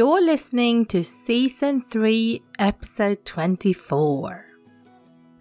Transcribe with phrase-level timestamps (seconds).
[0.00, 4.46] You're listening to Season 3, Episode 24.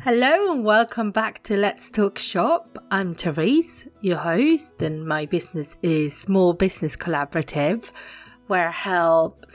[0.02, 2.78] Hello and welcome back to Let's Talk Shop.
[2.92, 7.92] I'm Therese, your host, and my business is Small Business Collaborative,
[8.48, 9.46] where I help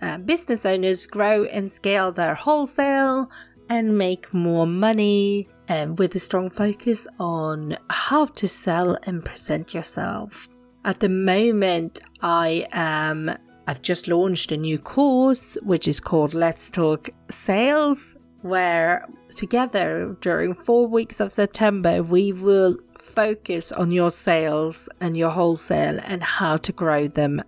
[0.00, 3.30] uh, business owners grow and scale their wholesale
[3.68, 9.74] and make more money and with a strong focus on how to sell and present
[9.74, 10.48] yourself.
[10.86, 16.70] At the moment, I am I've just launched a new course which is called Let's
[16.70, 19.06] Talk Sales where
[19.36, 25.98] together during 4 weeks of September we will focus on your sales and your wholesale
[26.04, 27.40] and how to grow them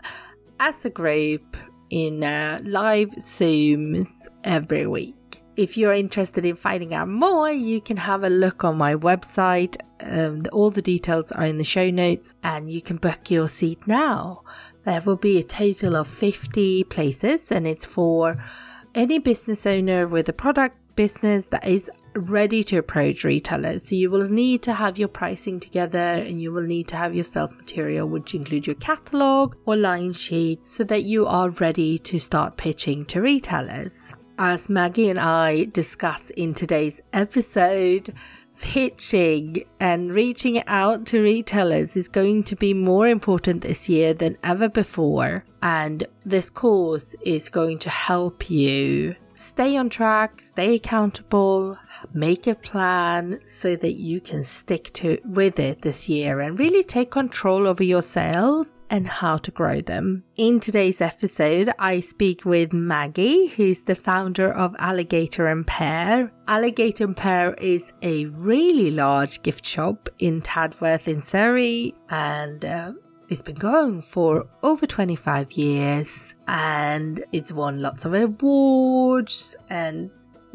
[0.58, 1.56] as a group
[1.90, 5.14] in uh, live Zooms every week.
[5.56, 9.76] If you're interested in finding out more, you can have a look on my website.
[10.00, 13.86] Um, all the details are in the show notes, and you can book your seat
[13.86, 14.42] now.
[14.86, 18.40] There will be a total of 50 places, and it's for
[18.94, 23.88] any business owner with a product business that is ready to approach retailers.
[23.88, 27.16] So you will need to have your pricing together and you will need to have
[27.16, 31.98] your sales material, which include your catalog or line sheet, so that you are ready
[31.98, 34.14] to start pitching to retailers.
[34.38, 38.14] As Maggie and I discuss in today's episode,
[38.60, 44.36] pitching and reaching out to retailers is going to be more important this year than
[44.42, 45.44] ever before.
[45.62, 51.78] And this course is going to help you stay on track, stay accountable,
[52.14, 56.82] make a plan so that you can stick to with it this year and really
[56.82, 60.24] take control over your sales and how to grow them.
[60.36, 66.32] In today's episode, I speak with Maggie, who's the founder of Alligator and Pear.
[66.48, 72.92] Alligator and Pear is a really large gift shop in Tadworth in Surrey and uh,
[73.28, 80.10] it's been going for over 25 years and it's won lots of awards and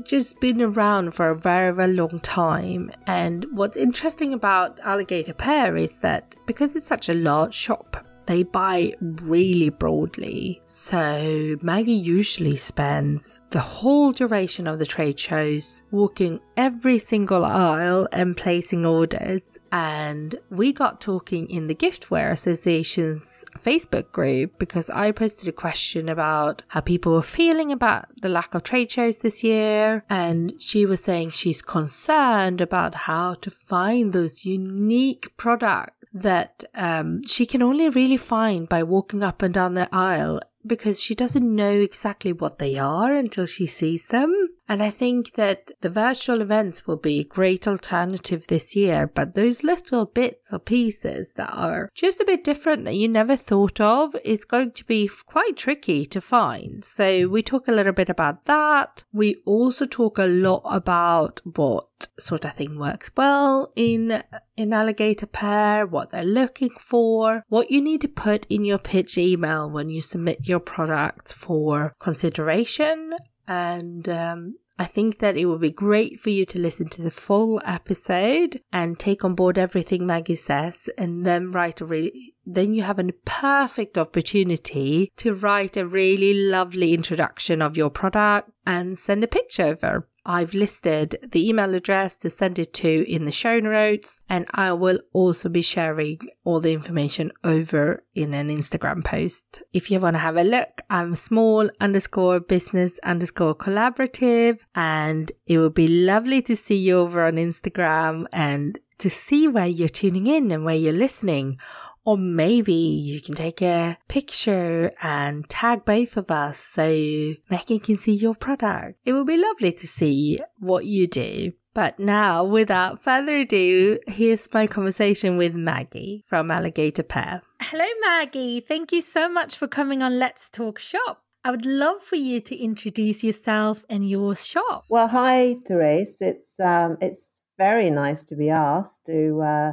[0.05, 2.91] just been around for a very, very long time.
[3.07, 8.43] And what's interesting about Alligator Pear is that because it's such a large shop, they
[8.43, 10.61] buy really broadly.
[10.67, 18.07] So Maggie usually spends the whole duration of the trade shows walking every single aisle
[18.11, 19.57] and placing orders.
[19.71, 26.09] And we got talking in the Giftware Association's Facebook group because I posted a question
[26.09, 30.03] about how people were feeling about the lack of trade shows this year.
[30.09, 37.23] And she was saying she's concerned about how to find those unique products that um,
[37.25, 41.55] she can only really find by walking up and down the aisle because she doesn't
[41.55, 44.49] know exactly what they are until she sees them.
[44.71, 49.35] And I think that the virtual events will be a great alternative this year, but
[49.35, 53.81] those little bits or pieces that are just a bit different that you never thought
[53.81, 56.85] of is going to be quite tricky to find.
[56.85, 59.03] So we talk a little bit about that.
[59.11, 64.23] We also talk a lot about what sort of thing works well in
[64.57, 69.17] an Alligator Pear, what they're looking for what you need to put in your pitch
[69.17, 73.13] email when you submit your product for consideration
[73.51, 77.11] and um, I think that it would be great for you to listen to the
[77.11, 82.73] full episode and take on board everything Maggie says and then write a really then
[82.73, 88.97] you have a perfect opportunity to write a really lovely introduction of your product and
[88.97, 90.07] send a picture over.
[90.25, 94.73] I've listed the email address to send it to in the show notes, and I
[94.73, 99.63] will also be sharing all the information over in an Instagram post.
[99.73, 105.57] If you want to have a look, I'm small underscore business underscore collaborative, and it
[105.57, 110.27] would be lovely to see you over on Instagram and to see where you're tuning
[110.27, 111.57] in and where you're listening
[112.03, 117.95] or maybe you can take a picture and tag both of us so Megan can
[117.95, 118.99] see your product.
[119.05, 121.53] It would be lovely to see what you do.
[121.73, 127.43] But now, without further ado, here's my conversation with Maggie from Alligator Pear.
[127.61, 128.59] Hello, Maggie.
[128.59, 131.23] Thank you so much for coming on Let's Talk Shop.
[131.45, 134.83] I would love for you to introduce yourself and your shop.
[134.89, 136.17] Well, hi, Therese.
[136.19, 137.23] It's um, it's
[137.57, 139.71] very nice to be asked to uh,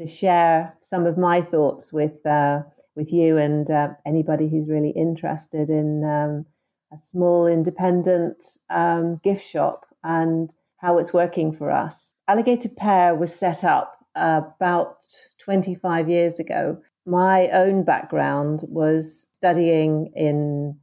[0.00, 2.60] to share some of my thoughts with uh,
[2.96, 6.46] with you and uh, anybody who's really interested in um,
[6.92, 12.14] a small independent um, gift shop and how it's working for us.
[12.28, 14.96] Alligator Pear was set up uh, about
[15.44, 16.78] 25 years ago.
[17.06, 20.78] My own background was studying in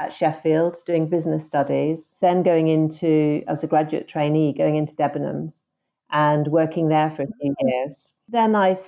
[0.00, 5.61] at Sheffield, doing business studies, then going into as a graduate trainee, going into Debenhams
[6.12, 8.12] and working there for a few years.
[8.28, 8.78] Then I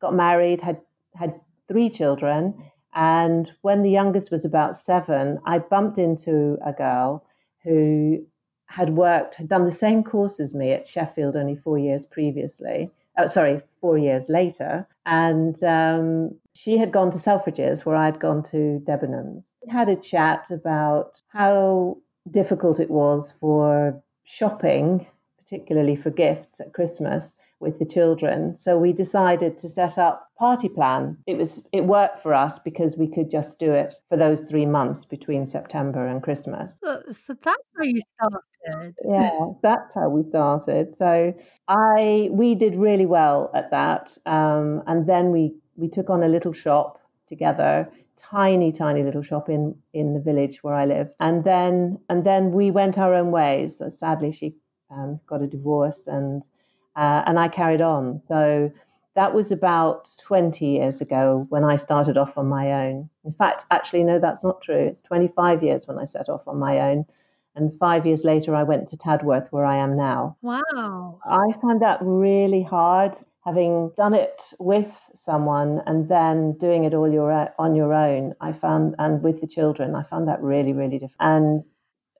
[0.00, 0.80] got married, had
[1.14, 2.54] had three children,
[2.94, 7.24] And when the youngest was about seven, I bumped into a girl
[7.64, 8.24] who
[8.66, 12.90] had worked, had done the same course as me at Sheffield only four years previously.
[13.18, 14.86] Oh, sorry, four years later.
[15.06, 19.42] And um, she had gone to Selfridges, where I'd gone to Debenhams.
[19.64, 21.98] We had a chat about how
[22.30, 25.06] difficult it was for shopping,
[25.44, 28.56] particularly for gifts at Christmas, with the children.
[28.56, 31.16] So we decided to set up party plan.
[31.26, 34.66] It was it worked for us because we could just do it for those three
[34.66, 36.72] months between September and Christmas.
[36.84, 38.94] So, so that's how you started.
[39.04, 40.94] yeah, that's how we started.
[40.98, 41.34] So
[41.68, 46.28] I we did really well at that, um, and then we we took on a
[46.28, 47.88] little shop together
[48.30, 52.52] tiny tiny little shop in in the village where i live and then and then
[52.52, 54.54] we went our own ways so sadly she
[54.90, 56.42] um, got a divorce and
[56.96, 58.22] uh, and I carried on.
[58.28, 58.72] So
[59.14, 63.08] that was about 20 years ago when I started off on my own.
[63.24, 64.86] In fact, actually, no, that's not true.
[64.88, 67.04] It's 25 years when I set off on my own.
[67.56, 70.36] And five years later, I went to Tadworth, where I am now.
[70.42, 71.20] Wow.
[71.24, 77.10] I found that really hard, having done it with someone and then doing it all
[77.12, 78.34] your, on your own.
[78.40, 81.20] I found, and with the children, I found that really, really difficult.
[81.20, 81.64] And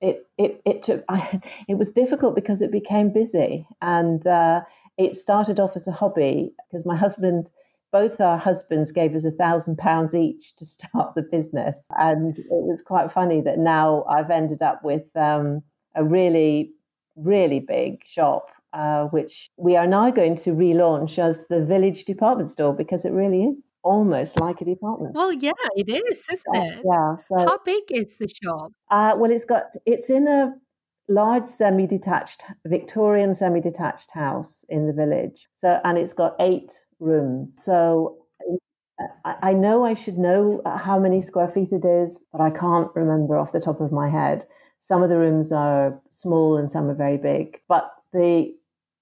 [0.05, 3.67] it it it took I, it was difficult because it became busy.
[3.81, 4.61] And uh,
[4.99, 7.49] it started off as a hobby because my husband
[7.93, 11.77] both our husbands gave us a thousand pounds each to start the business.
[11.91, 15.63] And it was quite funny that now I've ended up with um,
[15.95, 16.73] a really
[17.17, 22.51] really big shop uh, which we are now going to relaunch as the village department
[22.51, 25.15] store because it really is almost like a department.
[25.15, 26.85] Well, yeah, it is, isn't yeah, it?
[26.85, 27.17] Yeah.
[27.29, 28.73] So, How big is the shop?
[28.91, 30.55] Uh, well, it's got it's in a
[31.09, 35.47] large semi-detached Victorian semi-detached house in the village.
[35.61, 37.53] So, and it's got eight rooms.
[37.63, 38.19] So.
[39.25, 42.89] I, I know I should know how many square feet it is, but I can't
[42.95, 44.47] remember off the top of my head.
[44.87, 47.59] Some of the rooms are small and some are very big.
[47.69, 48.55] But the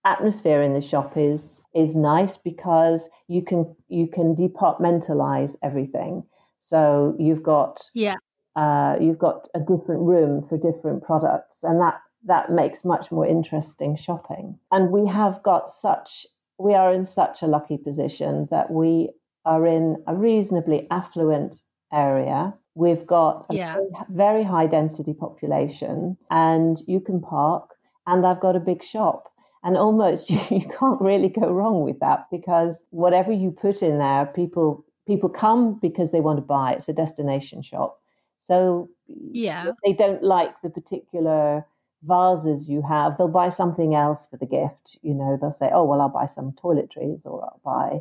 [0.06, 1.43] atmosphere in the shop is
[1.75, 6.25] is nice because you can you can departmentalize everything.
[6.61, 8.17] So you've got yeah
[8.57, 13.27] uh, you've got a different room for different products, and that that makes much more
[13.27, 14.59] interesting shopping.
[14.71, 16.27] And we have got such
[16.59, 19.11] we are in such a lucky position that we
[19.45, 21.57] are in a reasonably affluent
[21.93, 22.55] area.
[22.75, 23.75] We've got a yeah.
[23.75, 27.71] very, very high density population, and you can park.
[28.07, 29.31] And I've got a big shop
[29.64, 33.99] and almost you, you can't really go wrong with that because whatever you put in
[33.99, 36.73] there, people people come because they want to buy.
[36.73, 38.00] It's a destination shop.
[38.47, 41.64] So yeah, they don't like the particular
[42.03, 44.99] vases you have, they'll buy something else for the gift.
[45.03, 47.99] You know, they'll say, "Oh, well, I'll buy some toiletries or I'll buy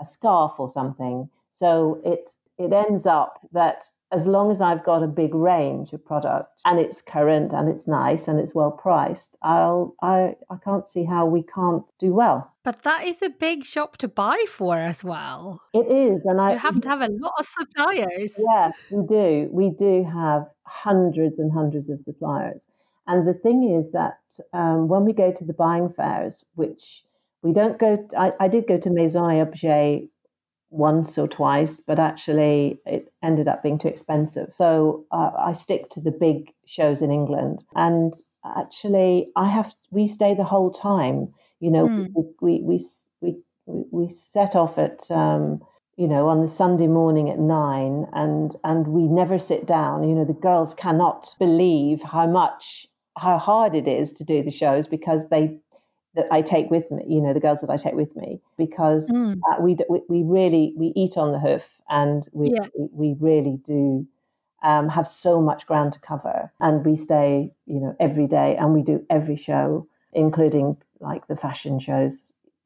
[0.00, 1.28] a scarf or something."
[1.58, 6.04] So it it ends up that as long as I've got a big range of
[6.04, 10.88] products and it's current and it's nice and it's well priced, I'll I I can't
[10.88, 12.52] see how we can't do well.
[12.62, 15.62] But that is a big shop to buy for as well.
[15.72, 18.34] It is, and I you have to have a lot of suppliers.
[18.38, 19.48] Yes, we do.
[19.50, 22.60] We do have hundreds and hundreds of suppliers.
[23.06, 24.18] And the thing is that
[24.52, 27.02] um, when we go to the buying fairs, which
[27.42, 30.02] we don't go, I, I did go to Maison et Objet
[30.72, 34.48] once or twice, but actually it ended up being too expensive.
[34.56, 38.14] So uh, I stick to the big shows in England, and
[38.44, 41.32] actually I have we stay the whole time.
[41.60, 42.08] You know, mm.
[42.40, 42.86] we, we
[43.20, 43.36] we
[43.66, 45.08] we we set off at.
[45.10, 45.60] Um,
[45.98, 50.08] you know, on the Sunday morning at nine, and and we never sit down.
[50.08, 52.86] You know, the girls cannot believe how much
[53.18, 55.58] how hard it is to do the shows because they
[56.14, 59.08] that I take with me, you know, the girls that I take with me, because
[59.08, 59.40] mm.
[59.50, 59.76] uh, we,
[60.08, 62.66] we really we eat on the hoof, and we yeah.
[62.78, 64.06] we, we, really do
[64.62, 68.74] um, have so much ground to cover, and we stay, you know, every day, and
[68.74, 72.12] we do every show, including like the fashion shows,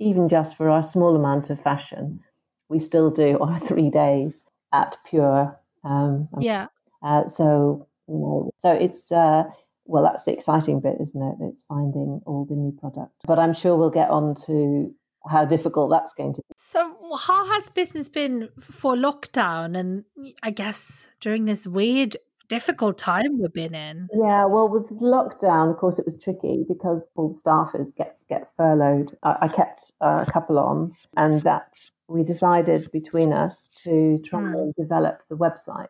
[0.01, 2.21] even just for our small amount of fashion,
[2.69, 4.41] we still do our three days
[4.73, 5.57] at Pure.
[5.85, 6.67] Um, yeah.
[7.03, 9.13] Uh, so you know, so it's.
[9.13, 9.45] Uh,
[9.87, 11.37] well, that's the exciting bit, isn't it?
[11.49, 13.13] It's finding all the new product.
[13.25, 14.95] But I'm sure we'll get on to
[15.29, 16.55] how difficult that's going to be.
[16.57, 20.05] So, how has business been for lockdown and
[20.43, 22.17] I guess during this weird,
[22.49, 24.09] difficult time we've been in?
[24.13, 28.49] Yeah, well, with lockdown, of course, it was tricky because all the staffers get, get
[28.57, 29.17] furloughed.
[29.23, 31.75] I, I kept uh, a couple on, and that
[32.09, 34.55] we decided between us to try mm.
[34.55, 35.89] and develop the website.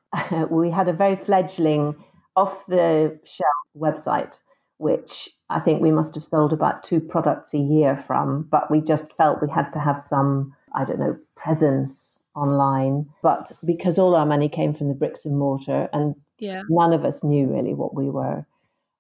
[0.51, 1.95] we had a very fledgling
[2.37, 4.39] off the shelf website,
[4.79, 8.81] which I think we must have sold about two products a year from, but we
[8.81, 13.07] just felt we had to have some, I don't know, presence online.
[13.23, 16.63] But because all our money came from the bricks and mortar, and yeah.
[16.69, 18.47] none of us knew really what we were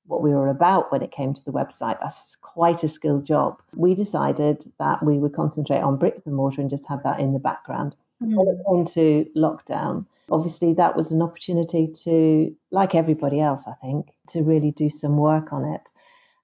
[0.06, 1.98] what we were about when it came to the website.
[2.00, 3.60] That's quite a skilled job.
[3.74, 7.32] We decided that we would concentrate on bricks and mortar and just have that in
[7.32, 7.96] the background.
[8.22, 8.36] Mm.
[8.36, 13.74] When it came to lockdown, obviously that was an opportunity to, like everybody else, I
[13.84, 15.88] think, to really do some work on it.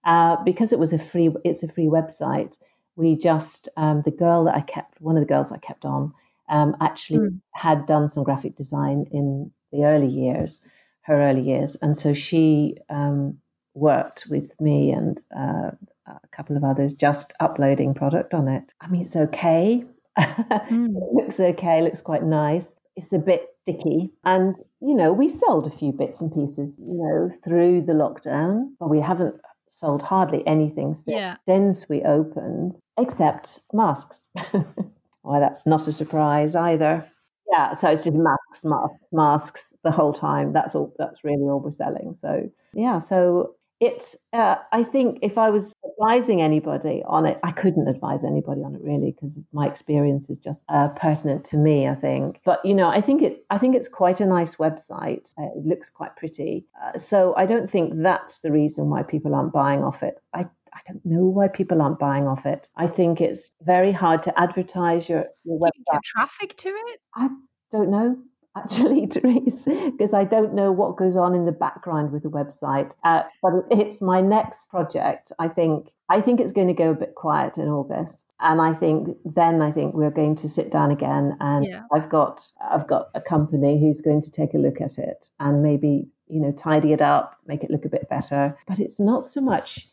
[0.04, 2.52] Uh, because it was a free, it's a free website.
[2.96, 6.12] We just um, the girl that I kept, one of the girls I kept on,
[6.50, 7.40] um, actually mm.
[7.54, 10.60] had done some graphic design in the early years,
[11.02, 13.38] her early years, and so she um,
[13.74, 15.70] worked with me and uh,
[16.06, 18.72] a couple of others just uploading product on it.
[18.80, 19.84] I mean, it's okay.
[20.18, 20.94] Mm.
[20.94, 22.64] it looks okay, looks quite nice.
[22.96, 24.10] It's a bit sticky.
[24.24, 28.70] And, you know, we sold a few bits and pieces, you know, through the lockdown,
[28.78, 29.36] but we haven't
[29.70, 31.36] sold hardly anything since, yeah.
[31.46, 34.26] since we opened, except masks.
[35.22, 37.06] Why, that's not a surprise either.
[37.52, 40.52] Yeah, so it's just masks, masks, masks the whole time.
[40.52, 40.94] That's all.
[40.98, 42.16] That's really all we're selling.
[42.22, 47.50] So yeah, so it's uh, i think if i was advising anybody on it i
[47.50, 51.88] couldn't advise anybody on it really because my experience is just uh, pertinent to me
[51.88, 55.26] i think but you know i think it i think it's quite a nice website
[55.36, 59.34] uh, it looks quite pretty uh, so i don't think that's the reason why people
[59.34, 62.70] aren't buying off it i I don't know why people aren't buying off it.
[62.76, 66.02] I think it's very hard to advertise your, your website.
[66.02, 67.00] traffic to it?
[67.14, 67.28] I
[67.70, 68.16] don't know
[68.56, 72.92] actually, Therese, because I don't know what goes on in the background with the website.
[73.04, 75.32] Uh, but it's my next project.
[75.38, 78.74] I think I think it's going to go a bit quiet in August, and I
[78.74, 81.82] think then I think we're going to sit down again, and yeah.
[81.92, 85.62] I've got I've got a company who's going to take a look at it and
[85.62, 88.56] maybe you know tidy it up, make it look a bit better.
[88.66, 89.88] But it's not so much.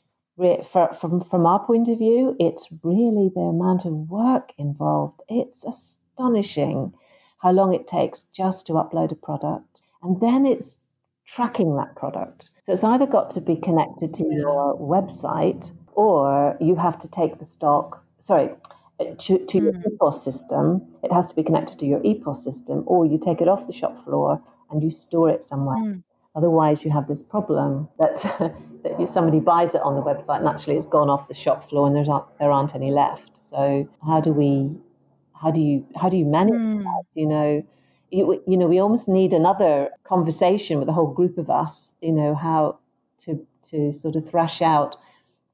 [0.71, 5.19] For, from from our point of view, it's really the amount of work involved.
[5.27, 6.93] It's astonishing
[7.39, 9.81] how long it takes just to upload a product.
[10.03, 10.77] And then it's
[11.25, 12.49] tracking that product.
[12.63, 17.39] So it's either got to be connected to your website or you have to take
[17.39, 18.49] the stock, sorry,
[18.99, 19.63] to, to mm.
[19.63, 19.95] your hmm.
[19.95, 20.81] EPOS system.
[21.03, 23.73] It has to be connected to your EPOS system or you take it off the
[23.73, 24.41] shop floor
[24.71, 25.77] and you store it somewhere.
[25.77, 26.03] Mm.
[26.35, 28.21] Otherwise, you have this problem that,
[28.83, 31.87] that somebody buys it on the website and actually it's gone off the shop floor
[31.87, 33.31] and there's, not, there aren't any left.
[33.49, 34.71] So how do we
[35.41, 36.83] how do you how do you manage mm.
[36.83, 37.03] that?
[37.13, 37.67] You know,
[38.11, 41.91] you, you know, we almost need another conversation with a whole group of us.
[42.01, 42.79] You know, how
[43.25, 44.95] to to sort of thrash out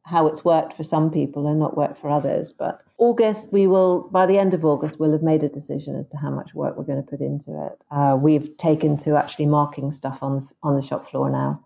[0.03, 2.53] how it's worked for some people and not worked for others.
[2.57, 6.07] But August, we will by the end of August, we'll have made a decision as
[6.09, 7.77] to how much work we're going to put into it.
[7.91, 11.63] Uh, we've taken to actually marking stuff on on the shop floor now,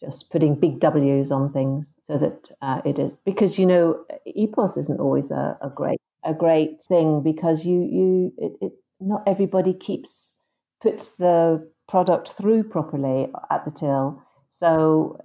[0.00, 4.76] just putting big W's on things so that uh, it is because you know EPOS
[4.76, 9.74] isn't always a, a great a great thing because you you it, it not everybody
[9.74, 10.32] keeps
[10.80, 14.22] puts the product through properly at the till.
[14.60, 15.20] So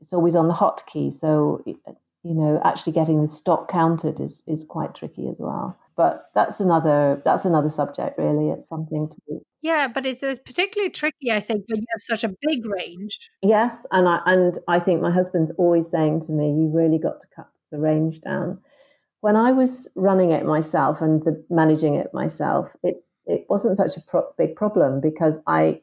[0.00, 4.64] it's always on the hotkey so you know actually getting the stock counted is is
[4.68, 5.78] quite tricky as well.
[5.96, 8.50] But that's another that's another subject really.
[8.50, 12.24] It's something to yeah but it's, it's particularly tricky i think when you have such
[12.24, 13.18] a big range.
[13.42, 17.20] Yes and i and i think my husband's always saying to me you really got
[17.20, 18.58] to cut the range down
[19.20, 23.96] when I was running it myself and the, managing it myself, it it wasn't such
[23.96, 25.80] a pro- big problem because I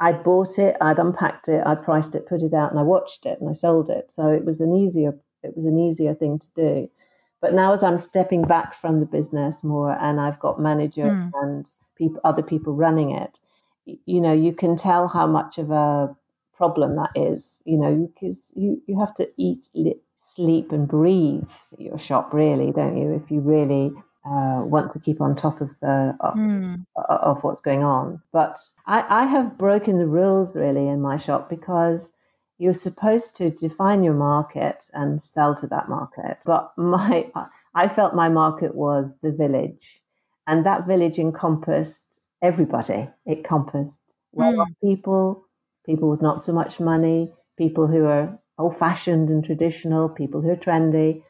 [0.00, 3.24] I'd bought it, I'd unpacked it, I'd priced it, put it out, and I watched
[3.24, 4.10] it and I sold it.
[4.16, 6.90] So it was an easier it was an easier thing to do.
[7.40, 11.30] But now as I'm stepping back from the business more and I've got managers mm.
[11.42, 13.32] and people other people running it,
[13.84, 16.14] you know, you can tell how much of a
[16.56, 19.68] problem that is, you know, because you, you have to eat,
[20.34, 21.44] sleep and breathe
[21.78, 23.12] your shop, really, don't you?
[23.12, 23.92] If you really
[24.24, 26.84] uh, want to keep on top of the of, mm.
[27.08, 28.22] of what's going on.
[28.32, 32.08] But I, I have broken the rules really in my shop because
[32.58, 36.38] you're supposed to define your market and sell to that market.
[36.44, 37.26] But my
[37.74, 40.00] I felt my market was the village,
[40.46, 42.02] and that village encompassed
[42.42, 43.08] everybody.
[43.26, 43.98] It encompassed
[44.32, 44.66] well mm.
[44.82, 45.46] people,
[45.84, 50.50] people with not so much money, people who are old fashioned and traditional, people who
[50.50, 51.22] are trendy.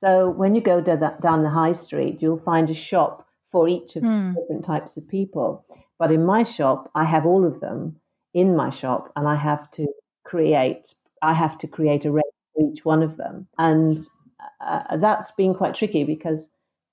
[0.00, 4.02] So when you go down the high street, you'll find a shop for each of
[4.02, 4.34] mm.
[4.34, 5.64] the different types of people.
[5.98, 7.96] But in my shop, I have all of them
[8.34, 9.86] in my shop, and I have to
[10.24, 10.94] create.
[11.20, 13.98] I have to create a range for each one of them, and
[14.60, 16.40] uh, that's been quite tricky because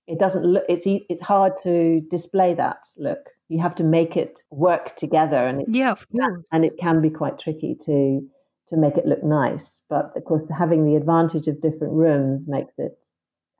[0.06, 0.66] it doesn't look.
[0.70, 3.30] It's it's hard to display that look.
[3.48, 6.46] You have to make it work together, and it, yeah, of course.
[6.52, 8.22] and it can be quite tricky to
[8.70, 9.64] to make it look nice.
[9.90, 12.98] But of course, having the advantage of different rooms makes it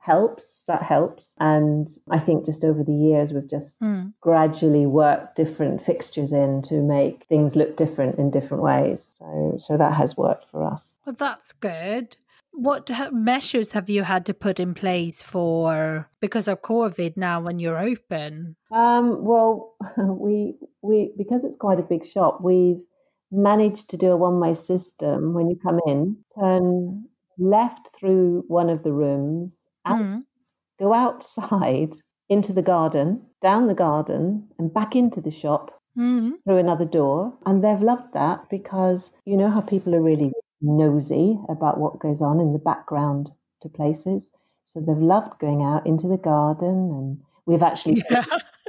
[0.00, 0.64] helps.
[0.66, 1.30] That helps.
[1.38, 4.12] And I think just over the years, we've just mm.
[4.20, 8.98] gradually worked different fixtures in to make things look different in different ways.
[9.18, 10.82] So, so that has worked for us.
[11.04, 12.16] Well, that's good.
[12.52, 17.60] What measures have you had to put in place for because of COVID now when
[17.60, 18.56] you're open?
[18.72, 22.80] Um, well, we we because it's quite a big shop, we've
[23.30, 25.34] managed to do a one-way system.
[25.34, 27.04] When you come in, turn
[27.38, 29.52] left through one of the rooms,
[29.86, 30.22] out, mm.
[30.78, 31.92] go outside
[32.28, 36.32] into the garden, down the garden, and back into the shop mm.
[36.44, 37.32] through another door.
[37.46, 42.20] And they've loved that because you know how people are really nosy about what goes
[42.20, 43.30] on in the background
[43.62, 44.22] to places.
[44.68, 48.24] So they've loved going out into the garden, and we've actually yeah.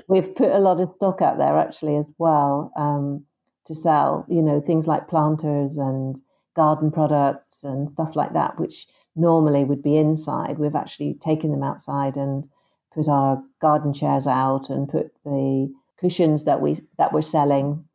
[0.07, 3.23] we've put a lot of stock out there actually as well um,
[3.71, 4.25] to sell.
[4.29, 6.19] You know things like planters and
[6.55, 10.57] garden products and stuff like that, which normally would be inside.
[10.57, 12.47] We've actually taken them outside and
[12.93, 17.85] put our garden chairs out and put the cushions that we that we're selling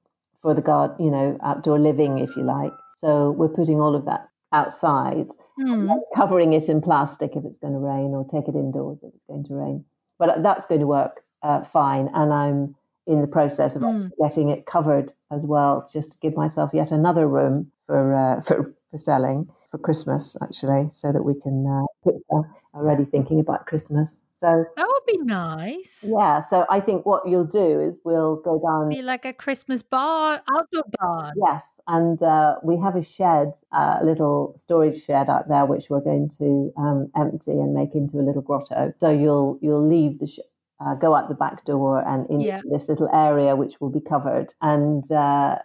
[0.42, 2.73] for the garden, you know, outdoor living, if you like.
[2.99, 5.26] So we're putting all of that outside,
[5.61, 5.88] mm.
[6.14, 9.26] covering it in plastic if it's going to rain, or take it indoors if it's
[9.28, 9.85] going to rain.
[10.18, 12.75] But that's going to work uh, fine, and I'm
[13.07, 14.11] in the process of mm.
[14.23, 18.75] getting it covered as well, just to give myself yet another room for uh, for,
[18.91, 22.43] for selling for Christmas, actually, so that we can uh, put uh,
[22.75, 24.19] already thinking about Christmas.
[24.35, 26.05] So that would be nice.
[26.07, 26.45] Yeah.
[26.51, 28.91] So I think what you'll do is we'll go down.
[28.91, 31.33] Be like a Christmas bar, outdoor bar.
[31.37, 36.01] Yes, and uh, we have a shed, a little storage shed out there, which we're
[36.01, 38.93] going to um, empty and make into a little grotto.
[38.99, 40.41] So you'll you'll leave the sh-
[40.80, 42.61] uh, go out the back door and into yeah.
[42.71, 45.56] this little area which will be covered, and uh,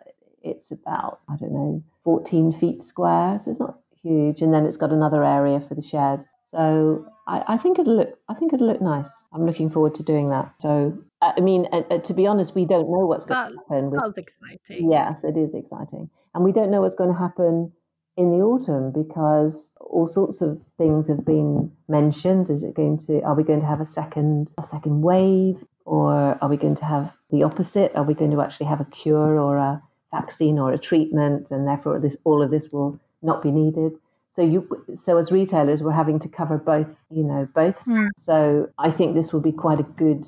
[0.41, 4.41] it's about I don't know 14 feet square, so it's not huge.
[4.41, 6.23] And then it's got another area for the shed.
[6.51, 9.09] So I, I think it'll look I think it'll look nice.
[9.33, 10.53] I'm looking forward to doing that.
[10.61, 13.91] So I mean, uh, to be honest, we don't know what's going that to happen.
[13.91, 14.91] Sounds with, exciting.
[14.91, 17.71] Yes, it is exciting, and we don't know what's going to happen
[18.17, 22.49] in the autumn because all sorts of things have been mentioned.
[22.49, 23.21] Is it going to?
[23.21, 26.85] Are we going to have a second a second wave, or are we going to
[26.85, 27.91] have the opposite?
[27.95, 31.67] Are we going to actually have a cure or a vaccine or a treatment, and
[31.67, 33.93] therefore this all of this will not be needed?
[34.33, 34.65] So you,
[35.03, 37.83] so as retailers, we're having to cover both, you know, both.
[37.85, 38.07] Mm.
[38.17, 40.25] So I think this will be quite a good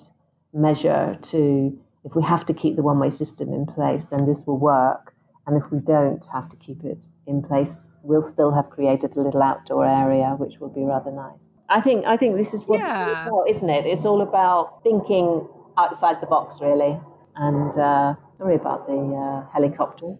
[0.53, 4.45] measure to if we have to keep the one way system in place, then this
[4.45, 5.12] will work.
[5.45, 7.69] And if we don't have to keep it in place,
[8.03, 11.39] we'll still have created a little outdoor area, which will be rather nice.
[11.69, 13.27] I think I think this is what yeah.
[13.27, 13.85] about, isn't it?
[13.85, 16.99] It's all about thinking outside the box, really.
[17.35, 20.15] And uh, sorry about the uh, helicopter.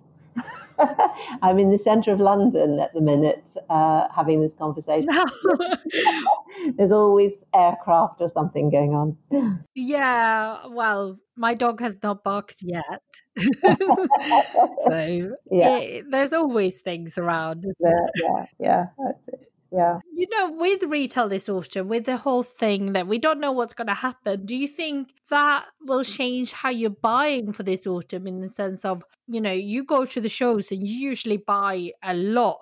[1.41, 5.09] I'm in the centre of London at the minute uh, having this conversation.
[6.77, 9.17] There's always aircraft or something going on.
[9.75, 13.03] Yeah, well, my dog has not barked yet.
[13.37, 15.77] so yeah.
[15.77, 17.65] It, there's always things around.
[17.79, 19.42] Yeah, yeah, yeah, that's it.
[19.73, 19.99] Yeah.
[20.13, 23.73] You know, with retail this autumn, with the whole thing that we don't know what's
[23.73, 28.27] going to happen, do you think that will change how you're buying for this autumn
[28.27, 31.91] in the sense of, you know, you go to the shows and you usually buy
[32.03, 32.59] a lot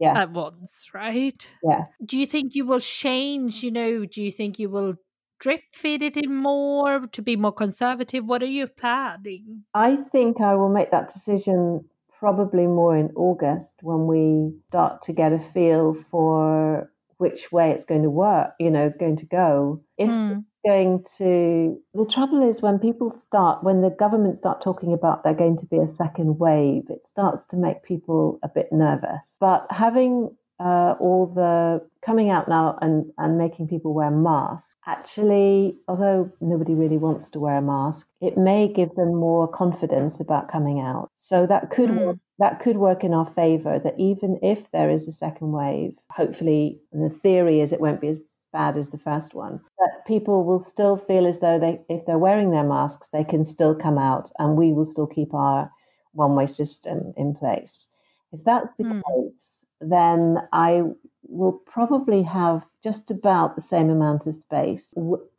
[0.00, 0.20] yeah.
[0.20, 1.48] at once, right?
[1.62, 1.84] Yeah.
[2.04, 4.94] Do you think you will change, you know, do you think you will
[5.38, 8.28] drip feed it in more to be more conservative?
[8.28, 9.64] What are you planning?
[9.74, 11.84] I think I will make that decision
[12.18, 17.84] probably more in August when we start to get a feel for which way it's
[17.84, 19.82] going to work, you know, going to go.
[19.96, 20.44] If mm.
[20.66, 25.34] going to the trouble is when people start when the government start talking about there
[25.34, 29.20] going to be a second wave, it starts to make people a bit nervous.
[29.40, 35.76] But having uh, all the coming out now and, and making people wear masks, actually,
[35.86, 40.50] although nobody really wants to wear a mask, it may give them more confidence about
[40.50, 41.10] coming out.
[41.16, 42.06] So that could mm.
[42.06, 43.80] work, that could work in our favor.
[43.82, 48.08] That even if there is a second wave, hopefully, the theory is it won't be
[48.08, 48.20] as
[48.52, 49.60] bad as the first one.
[49.78, 53.46] But people will still feel as though they, if they're wearing their masks, they can
[53.46, 55.70] still come out, and we will still keep our
[56.12, 57.86] one-way system in place.
[58.32, 59.02] If that's the mm.
[59.02, 59.47] case
[59.80, 60.82] then I
[61.22, 64.82] will probably have just about the same amount of space.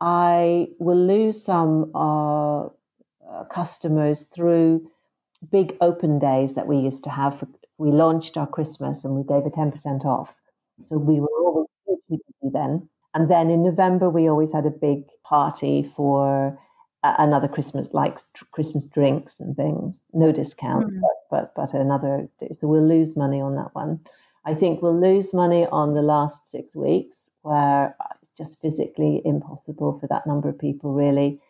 [0.00, 2.68] I will lose some uh,
[3.52, 4.88] customers through
[5.50, 7.44] big open days that we used to have.
[7.78, 10.32] We launched our Christmas and we gave a 10% off.
[10.82, 11.68] So we were always
[12.08, 12.88] busy then.
[13.14, 16.58] And then in November, we always had a big party for
[17.02, 18.18] another Christmas, like
[18.52, 19.96] Christmas drinks and things.
[20.12, 21.00] No discount, mm.
[21.30, 22.28] but, but, but another.
[22.40, 24.00] So we'll lose money on that one.
[24.44, 29.98] I think we'll lose money on the last six weeks where it's just physically impossible
[29.98, 31.40] for that number of people really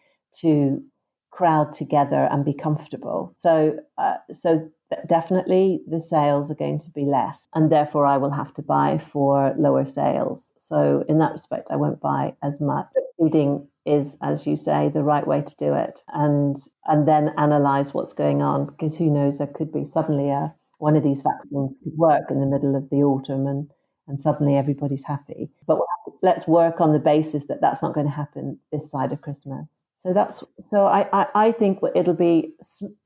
[0.40, 0.82] to
[1.30, 3.34] crowd together and be comfortable.
[3.38, 4.68] So, uh, so
[5.08, 9.02] definitely the sales are going to be less, and therefore I will have to buy
[9.12, 10.40] for lower sales.
[10.58, 12.86] So, in that respect, I won't buy as much.
[13.18, 17.94] Feeding is, as you say, the right way to do it, and and then analyze
[17.94, 21.72] what's going on because who knows, there could be suddenly a one of these vaccines
[21.84, 23.70] could work in the middle of the autumn and
[24.08, 25.48] and suddenly everybody's happy.
[25.68, 25.78] But
[26.20, 29.66] let's work on the basis that that's not going to happen this side of Christmas.
[30.04, 32.54] So that's so I I, I think it'll be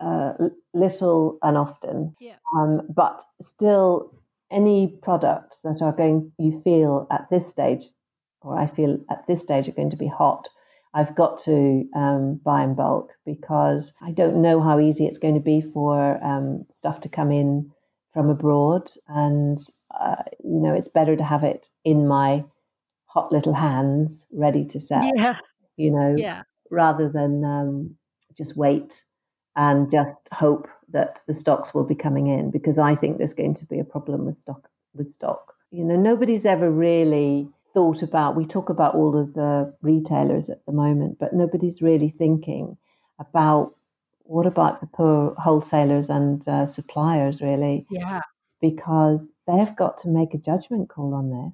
[0.00, 0.32] uh,
[0.72, 2.37] little and often, yeah.
[2.56, 4.14] um, but still
[4.50, 7.84] any products that are going you feel at this stage,
[8.40, 10.48] or I feel at this stage are going to be hot.
[10.94, 15.35] I've got to um, buy in bulk because I don't know how easy it's going
[15.35, 17.70] to be for um, stuff to come in
[18.12, 19.59] from abroad, and
[19.98, 22.44] uh, you know it's better to have it in my
[23.07, 25.11] hot little hands ready to sell.
[25.16, 25.38] Yeah.
[25.76, 26.42] You know, yeah
[26.74, 27.96] rather than um,
[28.37, 29.02] just wait
[29.57, 33.54] and just hope that the stocks will be coming in because I think there's going
[33.54, 35.54] to be a problem with stock with stock.
[35.70, 40.64] You know, nobody's ever really thought about we talk about all of the retailers at
[40.66, 42.76] the moment, but nobody's really thinking
[43.18, 43.74] about
[44.22, 47.87] what about the poor wholesalers and uh, suppliers really?
[47.90, 48.20] Yeah.
[48.60, 51.52] Because they've got to make a judgment call on this.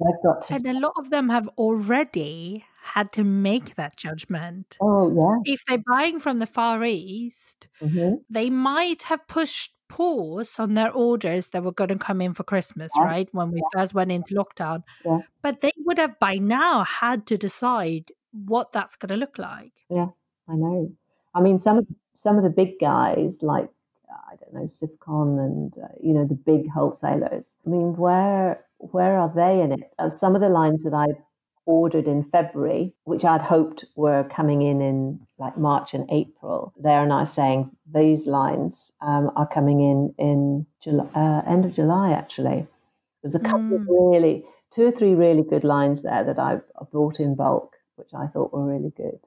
[0.00, 4.76] They've got to And a lot of them have already had to make that judgment.
[4.80, 5.52] Oh, yeah.
[5.54, 10.92] If they're buying from the Far East, hmm they might have pushed pause on their
[10.92, 13.04] orders that were going to come in for Christmas, Yeah.
[13.04, 13.28] right?
[13.32, 14.82] When we first went into lockdown.
[15.04, 15.20] Yeah.
[15.42, 19.72] But they would have by now had to decide what that's going to look like.
[19.88, 20.08] Yeah,
[20.48, 20.92] I know.
[21.34, 23.68] I mean, some of some of the big guys like
[24.10, 27.44] I don't know Sifcon and uh, you know the big wholesalers.
[27.66, 29.90] I mean, where where are they in it?
[29.98, 31.16] Uh, some of the lines that I've
[31.66, 36.94] ordered in February, which I'd hoped were coming in in like March and April, they
[36.94, 42.12] are now saying these lines um, are coming in in July, uh, end of July.
[42.12, 42.66] Actually,
[43.22, 43.86] there's a couple of Mm.
[43.88, 48.26] really two or three really good lines there that I've bought in bulk, which I
[48.28, 49.18] thought were really good,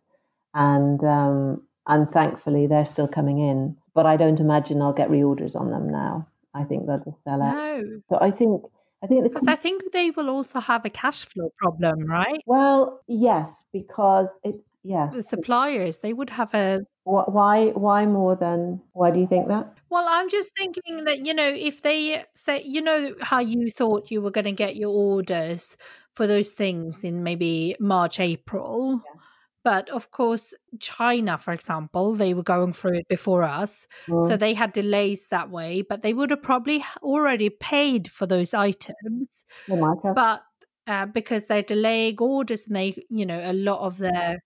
[0.54, 3.78] and um, and thankfully they're still coming in.
[3.94, 6.28] But I don't imagine I'll get reorders on them now.
[6.54, 7.56] I think they'll just sell out.
[7.56, 8.64] No, So I think
[9.02, 12.42] I think because I think they will also have a cash flow problem, right?
[12.46, 15.14] Well, yes, because it yes.
[15.14, 19.78] The suppliers, they would have a Why why more than why do you think that?
[19.90, 24.12] Well, I'm just thinking that, you know, if they say, you know, how you thought
[24.12, 25.78] you were going to get your orders
[26.14, 29.02] for those things in maybe March, April.
[29.06, 29.19] Yeah.
[29.64, 33.88] But of course, China, for example, they were going through it before us.
[34.08, 38.26] So Mm, they had delays that way, but they would have probably already paid for
[38.26, 39.46] those items.
[39.68, 40.16] they might have.
[40.16, 40.42] But
[40.88, 44.40] uh, because they're delaying orders and they, you know, a lot of their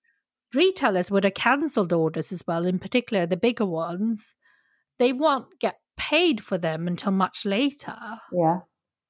[0.53, 4.35] retailers would have cancelled orders as well, in particular the bigger ones
[4.99, 7.95] they won't get paid for them until much later.
[8.31, 8.59] Yeah.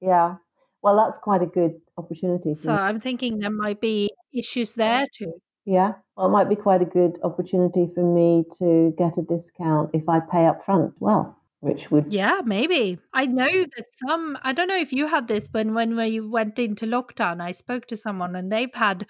[0.02, 0.36] Yeah.
[0.82, 2.54] Well, that's quite a good opportunity.
[2.54, 5.34] So I'm thinking there might be issues there too.
[5.66, 5.94] Yeah.
[6.16, 10.08] Well, it might be quite a good opportunity for me to get a discount if
[10.08, 10.94] I pay up front.
[11.00, 13.00] Well, which would Yeah, maybe.
[13.14, 16.60] I know that some, I don't know if you had this, but when we went
[16.60, 19.08] into lockdown, I spoke to someone and they've had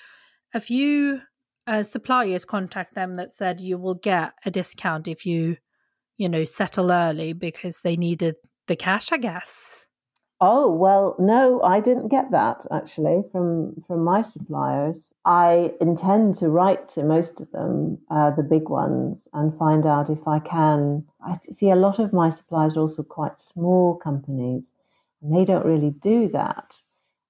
[0.53, 1.21] a few
[1.65, 5.57] uh, suppliers contact them that said you will get a discount if you,
[6.17, 8.35] you know, settle early because they needed
[8.67, 9.87] the cash, I guess.
[10.45, 14.97] Oh, well, no, I didn't get that actually from from my suppliers.
[15.23, 20.09] I intend to write to most of them, uh, the big ones, and find out
[20.09, 21.05] if I can.
[21.25, 24.65] I see a lot of my suppliers are also quite small companies,
[25.21, 26.73] and they don't really do that,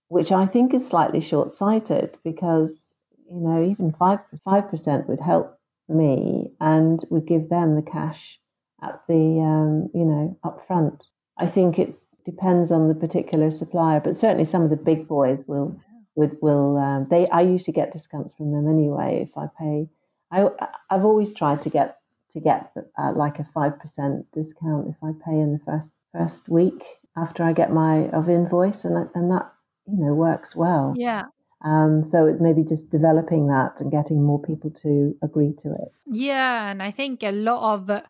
[0.07, 2.95] which I think is slightly short-sighted because
[3.29, 8.39] you know even five five percent would help me and would give them the cash
[8.81, 11.03] at the um, you know up front.
[11.37, 15.39] I think it depends on the particular supplier, but certainly some of the big boys
[15.47, 15.79] will
[16.15, 17.27] would will um, they.
[17.29, 19.89] I usually get discounts from them anyway if I pay.
[20.31, 20.49] I
[20.89, 21.97] I've always tried to get
[22.31, 26.49] to get uh, like a five percent discount if I pay in the first first
[26.49, 26.83] week
[27.17, 29.51] after I get my of invoice, and and that
[29.87, 30.93] you know works well.
[30.95, 31.23] Yeah.
[31.65, 35.93] Um, so it maybe just developing that and getting more people to agree to it.
[36.11, 38.01] Yeah, and I think a lot of uh,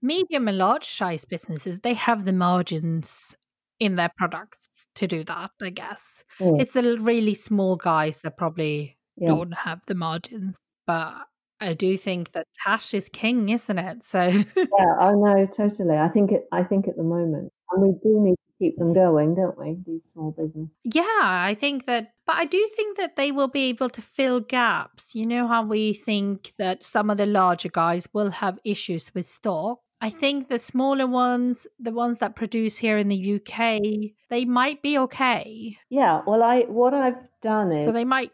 [0.00, 3.36] medium and large size businesses they have the margins
[3.82, 5.50] in their products to do that.
[5.60, 9.28] I guess Mm, it's the really small guys that probably yeah.
[9.28, 11.14] don't have the margins, but
[11.60, 14.02] I do think that cash is king, isn't it?
[14.02, 14.20] So
[14.56, 15.96] Yeah, I know totally.
[15.96, 16.44] I think it.
[16.52, 19.76] I think at the moment, and we do need to keep them going, don't we?
[19.86, 20.74] These small businesses.
[20.84, 24.40] Yeah, I think that, but I do think that they will be able to fill
[24.40, 25.14] gaps.
[25.14, 29.26] You know how we think that some of the larger guys will have issues with
[29.26, 29.78] stock.
[30.02, 34.82] I think the smaller ones, the ones that produce here in the UK, they might
[34.82, 35.78] be okay.
[35.90, 38.32] Yeah, well, I what I've done is so they might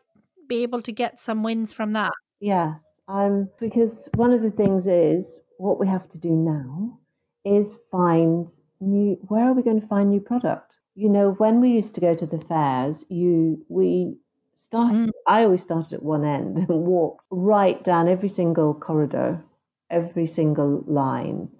[0.49, 2.13] be able to get some wins from that.
[2.41, 2.77] Yeah,
[3.07, 6.99] um, because one of the things is what we have to do now
[7.45, 8.47] is find
[8.81, 9.19] new.
[9.29, 10.77] Where are we going to find new product?
[10.95, 14.17] You know, when we used to go to the fairs, you we
[14.59, 15.09] started.
[15.09, 15.11] Mm.
[15.27, 19.45] I always started at one end and walked right down every single corridor,
[19.91, 21.51] every single line,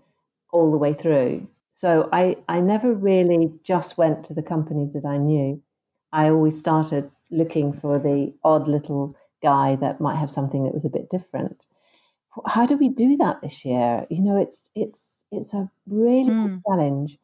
[0.53, 1.47] all the way through.
[1.75, 5.63] So I I never really just went to the companies that I knew.
[6.13, 10.85] I always started looking for the odd little guy that might have something that was
[10.85, 11.67] a bit different.
[12.47, 14.07] How do we do that this year?
[14.11, 14.99] You know, it's it's
[15.31, 16.63] it's a really mm.
[16.69, 17.19] challenge.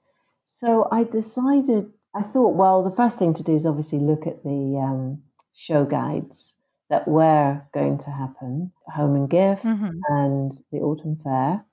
[0.47, 1.91] So I decided.
[2.17, 5.21] I thought, well, the first thing to do is obviously look at the um,
[5.53, 6.55] show guides
[6.89, 9.99] that were going to happen, Home and Gift mm-hmm.
[10.09, 11.65] and the Autumn Fair,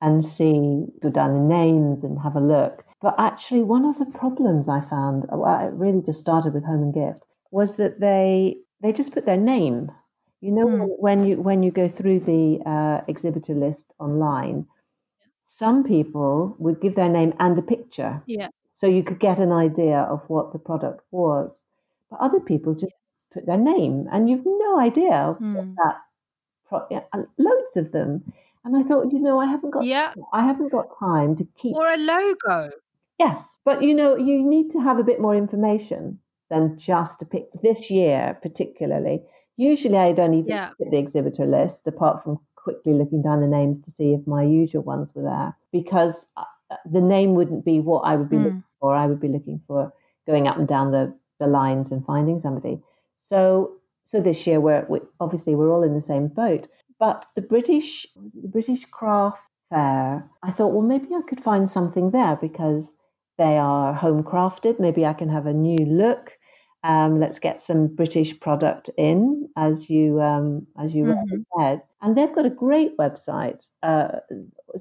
[0.00, 2.84] and see, go down the names and have a look.
[3.00, 6.82] But actually, one of the problems I found, well, it really just started with Home
[6.82, 9.90] and Gift, was that they they just put their name.
[10.40, 10.88] You know, mm.
[10.98, 14.66] when you when you go through the uh, exhibitor list online,
[15.44, 18.22] some people would give their name and a picture.
[18.26, 18.48] Yeah.
[18.74, 21.50] So you could get an idea of what the product was.
[22.10, 22.92] But other people just
[23.32, 25.54] put their name, and you've no idea mm.
[25.54, 25.96] what that.
[26.68, 27.00] Pro- yeah,
[27.38, 28.32] loads of them,
[28.68, 29.84] and I thought, you know, I haven't got.
[29.84, 30.12] Yeah.
[30.32, 31.74] I haven't got time to keep.
[31.74, 32.70] Or a logo.
[33.18, 36.18] Yes, but you know, you need to have a bit more information
[36.50, 39.22] than just a pick this year particularly.
[39.56, 40.68] Usually I'd only yeah.
[40.68, 44.26] look at the exhibitor list apart from quickly looking down the names to see if
[44.26, 46.44] my usual ones were there because uh,
[46.90, 48.44] the name wouldn't be what I would be mm.
[48.44, 48.94] looking for.
[48.94, 49.92] I would be looking for
[50.26, 52.80] going up and down the, the lines and finding somebody.
[53.18, 53.72] So
[54.04, 56.68] so this year we're we, obviously we're all in the same boat.
[56.98, 59.38] But the British the British Craft
[59.70, 62.86] Fair, I thought, well maybe I could find something there because
[63.36, 64.80] they are home crafted.
[64.80, 66.32] Maybe I can have a new look.
[66.84, 71.42] Um, let's get some British product in, as you um, as you mm-hmm.
[71.58, 73.66] said, and they've got a great website.
[73.82, 74.20] Uh,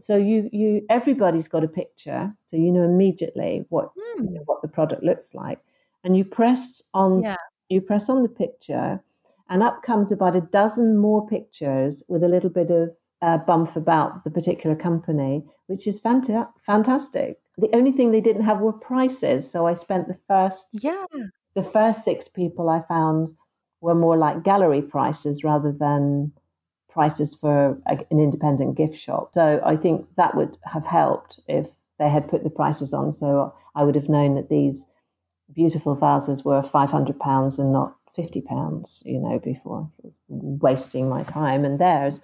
[0.02, 4.26] so you you everybody's got a picture, so you know immediately what mm.
[4.26, 5.60] you know, what the product looks like,
[6.04, 7.36] and you press on yeah.
[7.70, 9.02] you press on the picture,
[9.50, 12.90] and up comes about a dozen more pictures with a little bit of
[13.22, 17.40] uh, bump about the particular company, which is fanta- fantastic.
[17.58, 21.06] The only thing they didn't have were prices, so I spent the first yeah
[21.56, 23.30] the first six people I found
[23.82, 26.32] were more like gallery prices rather than
[26.90, 29.30] prices for a, an independent gift shop.
[29.34, 31.68] So I think that would have helped if
[32.00, 33.14] they had put the prices on.
[33.14, 34.80] So I would have known that these
[35.54, 39.02] beautiful vases were five hundred pounds and not fifty pounds.
[39.06, 39.90] You know, before
[40.28, 42.20] wasting my time and theirs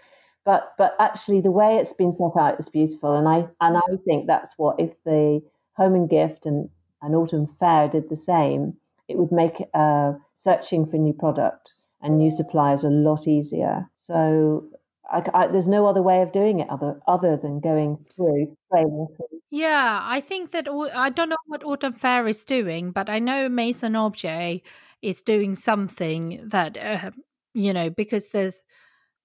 [0.45, 3.81] but but actually the way it's been set out is beautiful and i and i
[4.05, 5.41] think that's what if the
[5.75, 6.69] home and gift and,
[7.01, 8.73] and autumn fair did the same
[9.07, 14.65] it would make uh, searching for new product and new suppliers a lot easier so
[15.11, 19.07] I, I, there's no other way of doing it other other than going through through.
[19.51, 23.49] Yeah, I think that I don't know what Autumn Fair is doing, but I know
[23.49, 24.61] Maison Objet
[25.03, 27.11] is doing something that uh,
[27.53, 28.63] you know because there's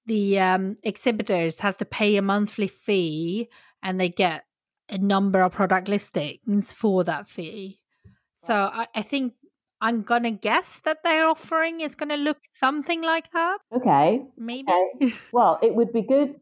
[0.07, 3.49] the um, exhibitors has to pay a monthly fee
[3.83, 4.45] and they get
[4.91, 7.79] a number of product listings for that fee.
[8.35, 9.35] So I, I think
[9.81, 13.59] I'm gonna guess that their offering is gonna look something like that.
[13.75, 14.23] Okay.
[14.37, 14.73] Maybe.
[14.73, 15.14] Okay.
[15.33, 16.41] well, it would be good.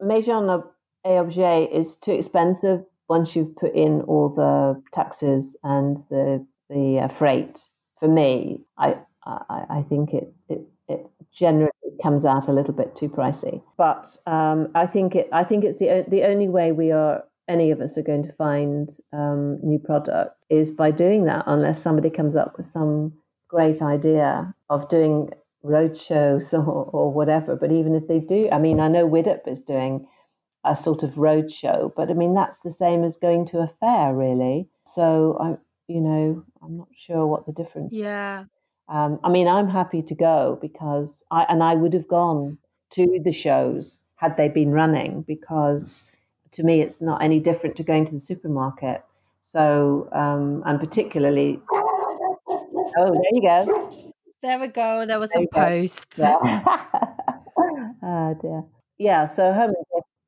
[0.00, 0.62] Maison
[1.04, 7.00] et Objet is too expensive once you've put in all the taxes and the the
[7.04, 7.60] uh, freight.
[8.00, 11.70] For me, I, I I think it it it generally
[12.02, 13.62] comes out a little bit too pricey.
[13.76, 15.28] But um, I think it.
[15.32, 18.32] I think it's the the only way we are any of us are going to
[18.32, 23.12] find um, new product is by doing that, unless somebody comes up with some
[23.48, 25.30] great idea of doing
[25.62, 27.56] road shows or, or whatever.
[27.56, 30.06] But even if they do, I mean, I know Widup is doing
[30.64, 33.72] a sort of road show, but I mean that's the same as going to a
[33.80, 34.68] fair, really.
[34.94, 37.92] So you know, I'm not sure what the difference.
[37.92, 38.44] Yeah.
[38.88, 42.58] Um, I mean, I'm happy to go because I and I would have gone
[42.92, 46.04] to the shows had they been running because
[46.52, 49.02] to me it's not any different to going to the supermarket.
[49.52, 54.12] So um, and particularly, oh, there you go.
[54.42, 55.06] There we go.
[55.06, 56.06] There was there a post.
[56.16, 56.62] Yeah.
[58.02, 58.64] oh dear.
[58.98, 59.28] Yeah.
[59.34, 59.74] So home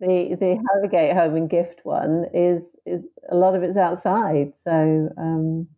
[0.00, 4.52] the the Harrogate home and gift one is is a lot of it's outside.
[4.64, 5.68] So, um,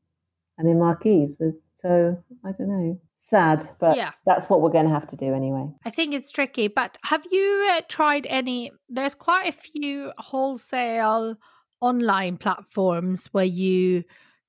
[0.58, 3.00] and in marquees with, so I don't know.
[3.22, 4.10] Sad, but Yeah.
[4.26, 5.68] that's what we're going to have to do anyway.
[5.84, 8.72] I think it's tricky, but have you uh, tried any?
[8.88, 11.36] There's quite a few wholesale
[11.80, 14.02] online platforms where you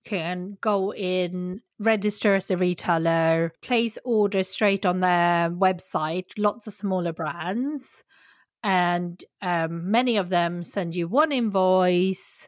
[0.04, 6.74] can go in, register as a retailer, place orders straight on their website, lots of
[6.74, 8.04] smaller brands.
[8.64, 12.48] And um, many of them send you one invoice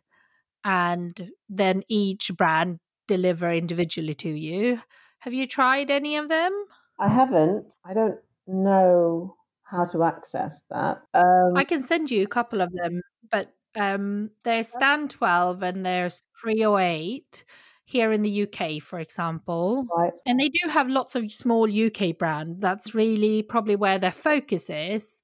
[0.64, 4.80] and then each brand deliver individually to you.
[5.20, 6.52] Have you tried any of them?
[7.00, 7.66] I haven't.
[7.86, 11.02] I don't know how to access that.
[11.14, 15.86] Um, I can send you a couple of them, but um, there's Stan 12 and
[15.86, 17.46] there's 308
[17.86, 19.86] here in the UK, for example.
[19.96, 20.14] right.
[20.26, 22.62] And they do have lots of small UK brand.
[22.62, 25.22] That's really probably where their focus is.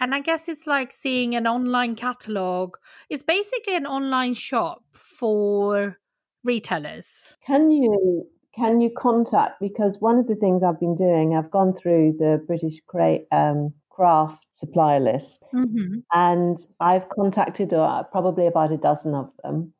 [0.00, 2.76] And I guess it's like seeing an online catalog.
[3.08, 5.96] It's basically an online shop for
[6.42, 7.36] retailers.
[7.46, 11.74] Can you can you contact because one of the things I've been doing, I've gone
[11.80, 15.98] through the British cra- um, craft supplier list, Mm-hmm.
[16.12, 19.72] and I've contacted uh, probably about a dozen of them,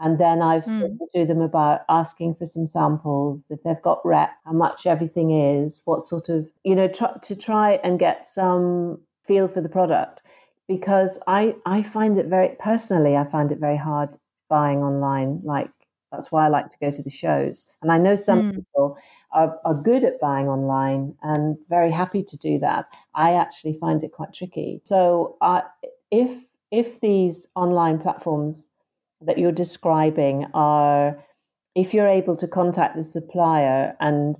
[0.00, 0.78] and then I've Mm.
[0.96, 5.30] spoken to them about asking for some samples if they've got rep, how much everything
[5.30, 9.68] is, what sort of you know try, to try and get some feel for the
[9.68, 10.22] product
[10.68, 14.16] because I I find it very personally I find it very hard
[14.48, 15.70] buying online like
[16.12, 17.66] that's why I like to go to the shows.
[17.82, 18.54] And I know some Mm.
[18.54, 18.96] people
[19.32, 22.86] are, are good at buying online and very happy to do that.
[23.14, 24.80] I actually find it quite tricky.
[24.84, 25.62] So uh,
[26.10, 26.30] if
[26.70, 28.68] if these online platforms
[29.22, 31.22] that you're describing are
[31.74, 34.36] if you're able to contact the supplier and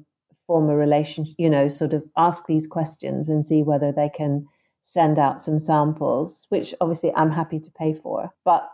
[0.47, 4.47] form a relationship, you know, sort of ask these questions and see whether they can
[4.89, 8.33] send out some samples, which obviously I'm happy to pay for.
[8.45, 8.69] But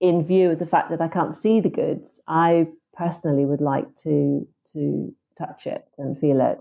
[0.00, 3.94] in view of the fact that I can't see the goods, I personally would like
[4.04, 6.60] to to touch it and feel it.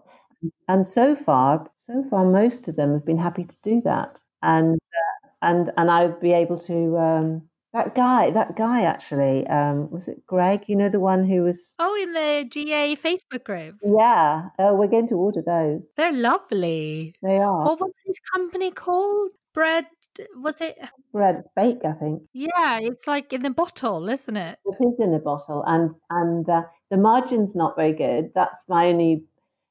[0.68, 4.76] And so far, so far, most of them have been happy to do that, and
[4.76, 6.98] uh, and and I'd be able to.
[6.98, 10.64] Um, that guy, that guy actually, um, was it Greg?
[10.68, 11.76] You know the one who was.
[11.80, 13.76] Oh, in the GA Facebook group.
[13.84, 15.86] Yeah, oh, we're going to order those.
[15.96, 17.16] They're lovely.
[17.22, 19.32] They are What was his company called?
[19.54, 19.88] Bread,
[20.36, 20.78] was it?
[21.12, 22.22] bread bake, I think.
[22.34, 24.60] Yeah, it's like in the bottle, isn't it?
[24.64, 28.32] It is in the bottle, and and uh, the margin's not very good.
[28.36, 29.24] That's my only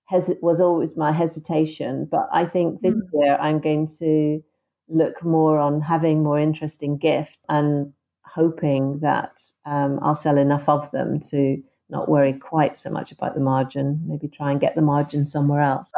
[0.07, 2.09] hes- was always my hesitation.
[2.11, 3.01] But I think this Mm.
[3.15, 4.43] year I'm going to
[4.89, 7.93] look more on having more interesting gift and
[8.25, 9.33] hoping that
[9.67, 14.03] um, I'll sell enough of them to not worry quite so much about the margin.
[14.07, 15.89] Maybe try and get the margin somewhere else.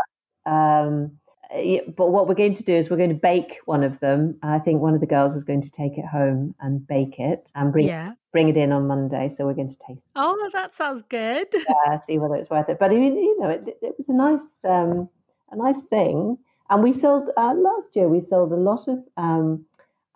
[0.47, 1.13] Um,
[1.97, 4.39] but what we're going to do is we're going to bake one of them.
[4.43, 7.51] I think one of the girls is going to take it home and bake it
[7.57, 8.13] and bring Yeah.
[8.33, 9.35] bring it in on Monday.
[9.37, 11.49] So we're going to taste Oh, that sounds good.
[11.53, 12.79] it, uh, see whether it's worth it.
[12.79, 15.09] But you know, it, it was a nice um,
[15.51, 16.39] a nice thing.
[16.71, 18.09] And we sold uh, last year.
[18.09, 19.65] We sold a lot of um,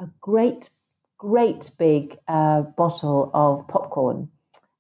[0.00, 0.70] a great,
[1.18, 4.28] great big uh, bottle of popcorn,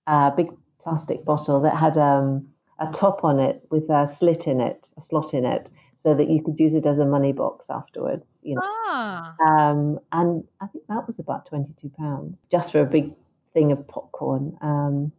[0.06, 0.48] a big
[0.82, 2.46] plastic bottle that had um,
[2.78, 5.68] a top on it with a slit in it, a slot in it,
[6.04, 8.24] so that you could use it as a money box afterwards.
[8.42, 8.62] You know.
[8.64, 13.12] Ah, Um, and I think that was about twenty-two pounds just for a big
[13.52, 14.56] thing of popcorn.
[14.60, 15.12] Um,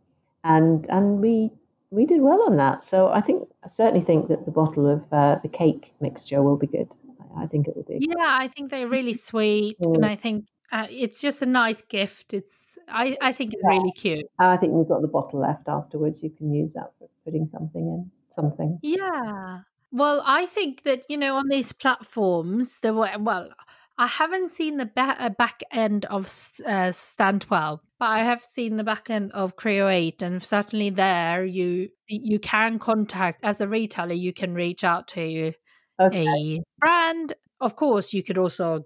[0.44, 1.52] and and we
[1.96, 2.84] we did well on that.
[2.88, 6.58] So I think I certainly think that the bottle of uh, the cake mixture will
[6.58, 6.90] be good.
[7.38, 7.98] I, think it will be.
[8.00, 10.06] yeah, I think they're really sweet, and.
[10.06, 12.34] I think uh, it's just a nice gift.
[12.34, 13.76] It's I I think it's Yeah.
[13.76, 14.26] really cute.
[14.40, 16.20] I think we've got the bottle left afterwards.
[16.24, 18.12] You can use that for putting something in.
[18.36, 18.80] Something.
[18.82, 19.60] Yeah.
[19.92, 23.50] Well, I think that you know on these platforms there were well.
[23.98, 26.26] I haven't seen the ba- uh, back end of
[26.68, 31.46] uh, Stand 12, but I have seen the back end of Creoate, and certainly there
[31.46, 34.14] you you can contact as a retailer.
[34.14, 35.54] You can reach out to
[36.02, 36.28] Okay.
[36.28, 37.34] a brand.
[37.62, 38.84] Of course, you could also,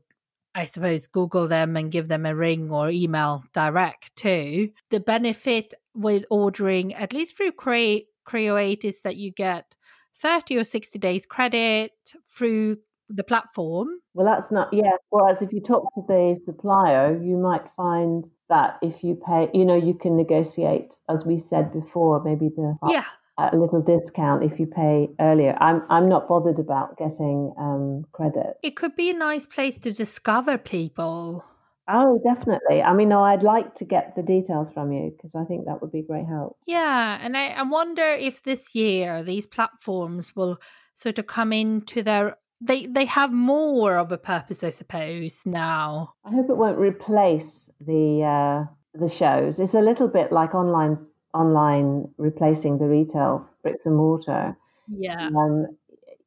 [0.53, 4.69] I suppose, Google them and give them a ring or email direct too.
[4.91, 9.73] The benefit with ordering, at least through Cre- Creoate, is that you get
[10.17, 11.93] 30 or 60 days credit
[12.27, 12.77] through
[13.09, 13.87] the platform.
[14.13, 14.97] Well, that's not, yeah.
[15.09, 19.65] Whereas if you talk to the supplier, you might find that if you pay, you
[19.65, 23.05] know, you can negotiate, as we said before, maybe the Yeah.
[23.37, 25.55] a little discount if you pay earlier.
[25.61, 28.57] I'm I'm not bothered about getting um, credit.
[28.63, 31.45] It could be a nice place to discover people.
[31.87, 32.83] Oh, definitely.
[32.83, 35.81] I mean, no, I'd like to get the details from you because I think that
[35.81, 36.57] would be great help.
[36.67, 40.59] Yeah, and I, I wonder if this year these platforms will
[40.93, 46.13] sort of come into their they they have more of a purpose, I suppose, now.
[46.25, 49.59] I hope it won't replace the uh, the shows.
[49.59, 50.97] It's a little bit like online
[51.33, 54.57] online replacing the retail bricks and mortar.
[54.87, 55.27] Yeah.
[55.27, 55.67] Um,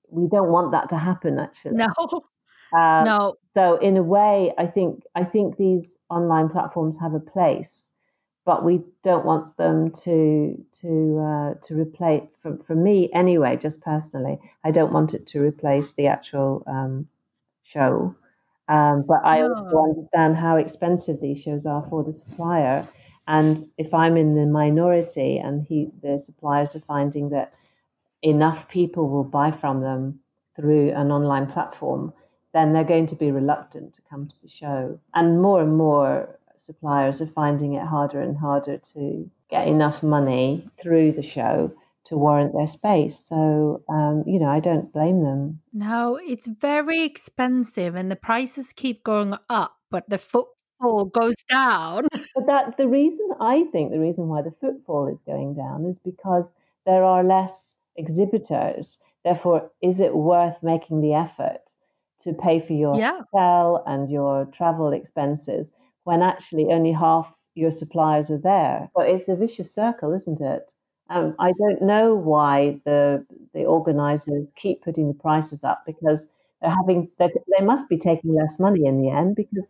[0.08, 1.76] we don't want that to happen, actually.
[1.76, 1.92] No.
[2.74, 3.34] Um, no.
[3.52, 7.82] So in a way, I think I think these online platforms have a place,
[8.44, 12.24] but we don't want them to to uh, to replace.
[12.42, 17.08] For, for me, anyway, just personally, I don't want it to replace the actual um,
[17.62, 18.14] show.
[18.68, 19.48] Um, but I No.
[19.54, 22.88] also understand how expensive these shows are for the supplier.
[23.26, 27.52] And if I'm in the minority and he, the suppliers are finding that
[28.22, 30.20] enough people will buy from them
[30.56, 32.12] through an online platform,
[32.52, 34.98] then they're going to be reluctant to come to the show.
[35.14, 40.68] And more and more suppliers are finding it harder and harder to get enough money
[40.80, 41.72] through the show
[42.06, 43.16] to warrant their space.
[43.28, 45.60] So, um, you know, I don't blame them.
[45.72, 52.06] No, it's very expensive and the prices keep going up, but the footfall goes down.
[52.34, 55.98] But that the reason I think the reason why the footfall is going down is
[55.98, 56.44] because
[56.86, 58.98] there are less exhibitors.
[59.24, 61.60] Therefore, is it worth making the effort
[62.20, 63.20] to pay for your Yeah.
[63.32, 65.66] hotel and your travel expenses
[66.04, 68.90] when actually only half your suppliers are there?
[68.94, 70.72] But it's a vicious circle, isn't it?
[71.10, 76.20] Um, I don't know why the the organisers keep putting the prices up because
[76.60, 77.28] they're having they
[77.58, 79.66] they must be taking less money in the end because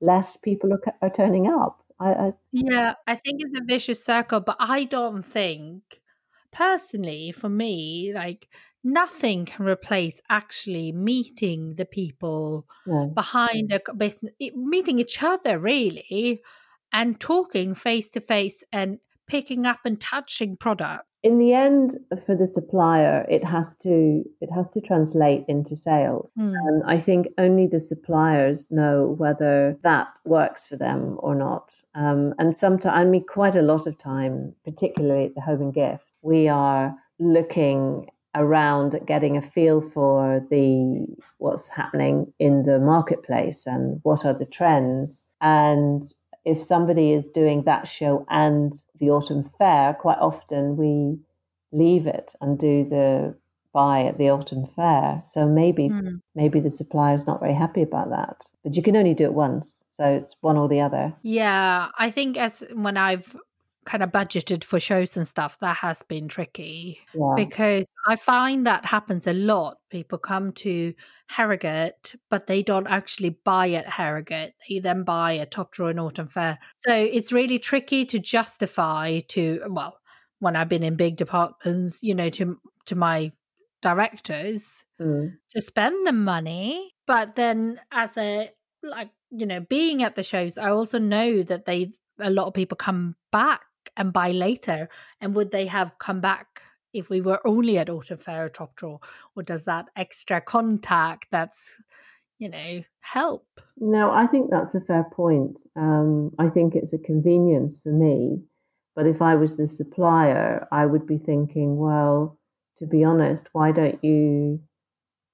[0.00, 1.84] less people are, are turning up.
[2.00, 6.00] I, I Yeah, I think it's a vicious circle, but I don't think,
[6.50, 8.48] personally, for me, like
[8.82, 13.06] nothing can replace actually meeting the people no.
[13.14, 16.40] behind a business, meeting each other really,
[16.92, 21.04] and talking face to face and picking up and touching product.
[21.22, 26.30] in the end for the supplier it has to it has to translate into sales
[26.34, 26.54] Hmm.
[26.66, 32.32] and i think only the suppliers know whether that works for them or not um,
[32.38, 36.06] and sometimes i mean quite a lot of time particularly at the home and gift
[36.22, 41.06] we are looking around getting a feel for the
[41.38, 46.14] what's happening in the marketplace and what are the trends and
[46.44, 51.18] if somebody is doing that show and the autumn fair, quite often we
[51.72, 53.34] leave it and do the
[53.72, 55.22] buy at the autumn fair.
[55.32, 56.16] So maybe Hmm.
[56.34, 58.36] maybe the supplier's not very happy about that.
[58.64, 59.66] But you can only do it once,
[59.96, 61.12] so it's one or the other.
[61.22, 63.36] Yeah, I think as when I've
[63.86, 67.00] kind of budgeted for shows and stuff, that has been tricky.
[67.14, 69.78] Yeah, because I find that happens a lot.
[69.90, 70.94] People come to
[71.28, 74.54] Harrogate, but they don't actually buy at Harrogate.
[74.68, 76.58] They then buy at Top Drawer and Autumn Fair.
[76.80, 79.98] So it's really tricky to justify to well,
[80.40, 83.32] when I've been in big departments, you know, to to my
[83.82, 85.32] directors Mm.
[85.52, 86.92] to spend the money.
[87.06, 88.50] But then as a
[88.82, 92.54] like, you know, being at the shows, I also know that they a lot of
[92.54, 93.62] people come back
[93.96, 94.88] and buy later.
[95.20, 96.62] And would they have come back
[96.92, 99.00] if we were only at Autumn Fair or Top Drawer?
[99.36, 101.80] Or does that extra contact that's,
[102.38, 103.46] you know, help?
[103.76, 105.58] No, I think that's a fair point.
[105.76, 108.42] Um, I think it's a convenience for me.
[108.96, 112.38] But if I was the supplier, I would be thinking, well,
[112.78, 114.60] to be honest, why don't you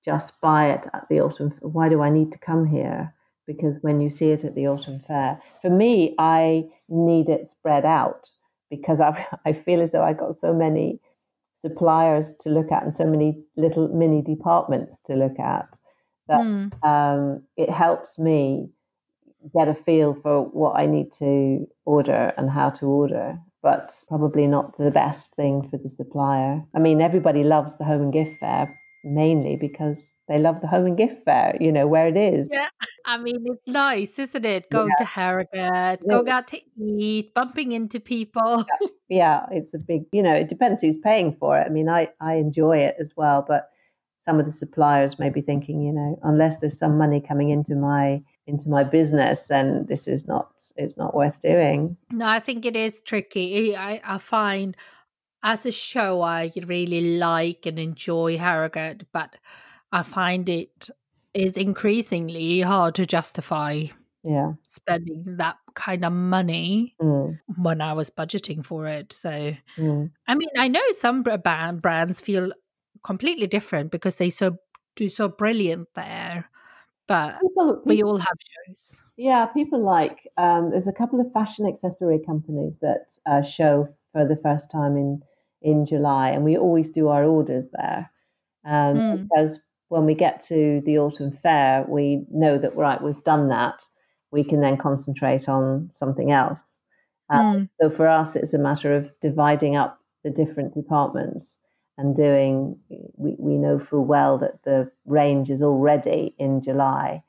[0.05, 1.55] just buy it at the autumn?
[1.61, 3.15] Why do I need to come here?
[3.47, 7.85] Because when you see it at the autumn fair, for me, I need it spread
[7.85, 8.29] out
[8.71, 11.01] because I I feel as though I got so many
[11.57, 15.67] suppliers to look at and so many little mini departments to look at
[16.29, 16.69] that Hmm.
[16.83, 18.69] um, it helps me
[19.55, 24.47] get a feel for what I need to order and how to order, but probably
[24.47, 26.63] not the best thing for the supplier.
[26.75, 29.99] I mean, everybody loves the home and gift fair mainly because
[30.29, 32.49] they love the home and gift fair, you know, where it is.
[32.51, 32.69] Yeah.
[33.05, 34.69] I mean, it's nice, isn't it?
[34.71, 38.65] Going to Harrogate, going out to eat, bumping into people.
[39.09, 41.65] Yeah, it's a big, you know, it depends who's paying for it.
[41.65, 43.71] I mean, I, I enjoy it as well, but
[44.25, 47.77] some of the suppliers may be thinking, you know, unless there's some money coming into
[47.77, 51.97] my into my business, then this is not it's not worth doing.
[52.11, 53.77] No, I think it is tricky.
[53.77, 54.77] I, I find
[55.45, 59.37] as a show, I really like and enjoy Harrogate, but
[59.93, 60.91] I find it
[61.35, 63.85] is increasingly hard to justify
[64.23, 64.55] Yeah.
[64.65, 69.13] spending that kind of money Mm, when I was budgeting for it.
[69.13, 70.11] So, mm.
[70.29, 72.53] I mean, I know some brand, brands feel
[73.05, 74.59] completely different because they so
[74.97, 76.51] do so brilliant there,
[77.09, 79.05] but People, we people all have shows.
[79.17, 84.27] Yeah, people like um, there's a couple of fashion accessory companies that uh, show for
[84.27, 85.23] the first time in
[85.63, 88.11] in July, and we always do our orders there
[88.65, 89.29] um, Mm.
[89.29, 89.59] because
[89.89, 93.83] when we get to the autumn fair, we know that right we've done that.
[94.33, 96.61] We can then concentrate on something else.
[97.31, 101.57] Um, So for us, it's a matter of dividing up the different departments
[101.99, 102.79] and doing.
[103.17, 107.23] We we know full well that the range is already in July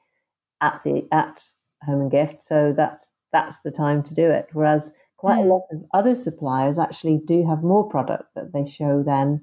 [0.62, 1.44] at the at
[1.84, 4.50] Home and Gift, so that's that's the time to do it.
[4.54, 9.04] Whereas quite a lot of other suppliers actually do have more product that they show
[9.04, 9.42] then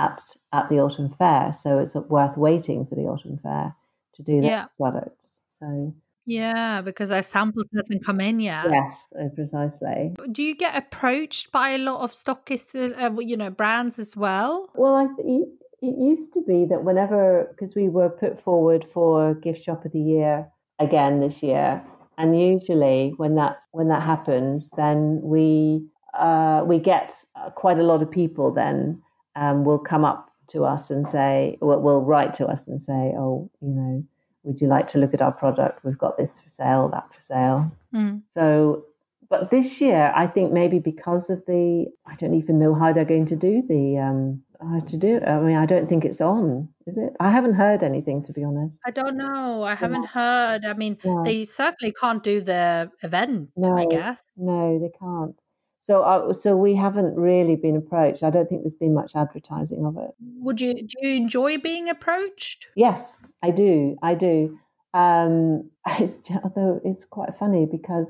[0.00, 0.22] at
[0.52, 1.54] at the autumn fair.
[1.62, 3.74] So it's worth waiting for the autumn fair
[4.14, 4.66] to do that Yeah.
[4.76, 5.26] products.
[5.58, 5.94] So
[6.26, 8.64] Yeah, because our samples hasn't come in yet.
[8.70, 10.14] yes, uh, precisely.
[10.32, 14.70] Do you get approached by a lot of stockists, uh, you know, brands as well?
[14.74, 15.48] Well, I th-
[15.82, 19.92] it used to be that whenever because we were put forward for gift shop of
[19.92, 20.48] the year
[20.78, 21.82] again this year,
[22.18, 27.82] and usually when that when that happens, then we uh, we get uh, quite a
[27.82, 29.00] lot of people then
[29.36, 33.14] um, will come up to us and say, will, will write to us and say,
[33.16, 34.04] oh, you know,
[34.42, 35.84] would you like to look at our product?
[35.84, 37.72] We've got this for sale, that for sale.
[37.94, 38.22] Mm.
[38.34, 38.84] So,
[39.28, 43.04] but this year, I think maybe because of the, I don't even know how they're
[43.04, 45.16] going to do the, um, how to do.
[45.18, 45.22] It.
[45.22, 47.14] I mean, I don't think it's on, is it?
[47.20, 48.74] I haven't heard anything to be honest.
[48.84, 49.62] I don't know.
[49.62, 50.64] I haven't heard.
[50.64, 51.22] I mean, Yeah.
[51.24, 54.22] they certainly can't do the event, No, I guess.
[54.36, 55.36] No, they can't.
[55.82, 58.22] So, uh, so we haven't really been approached.
[58.22, 60.10] I don't think there's been much advertising of it.
[60.20, 62.66] Would you do you enjoy being approached?
[62.76, 63.96] Yes, I do.
[64.02, 64.58] I do.
[64.94, 68.06] Um, it's, although it's quite funny because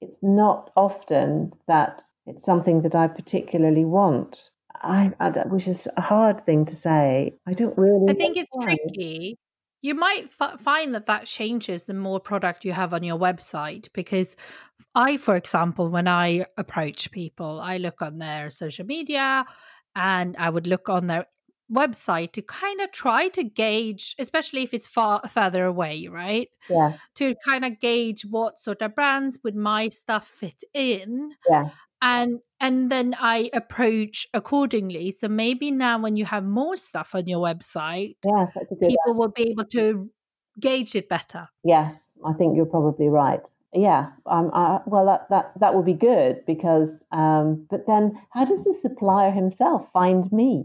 [0.00, 4.50] it's not often that it's something that I particularly want.
[4.82, 7.34] I, I which is a hard thing to say.
[7.46, 8.10] I don't really.
[8.10, 9.38] I think it's tricky.
[9.84, 13.92] You might f- find that that changes the more product you have on your website
[13.92, 14.34] because
[14.94, 19.44] I, for example, when I approach people, I look on their social media
[19.94, 21.26] and I would look on their
[21.70, 26.48] website to kind of try to gauge, especially if it's far further away, right?
[26.68, 31.70] Yeah, To kind of gauge what sort of brands would my stuff fit in yeah,
[32.02, 35.10] and and then I approach accordingly.
[35.10, 38.48] So maybe now when you have more stuff on your website, yes.
[38.54, 38.88] That's a good.
[38.88, 40.10] people will be able to
[40.58, 41.48] gauge it better.
[41.62, 41.94] Yes,
[42.24, 43.40] I think you're probably right.
[43.74, 48.44] Yeah, um, I, well, that, that that would be good because, um, but then how
[48.44, 50.64] does the supplier himself find me?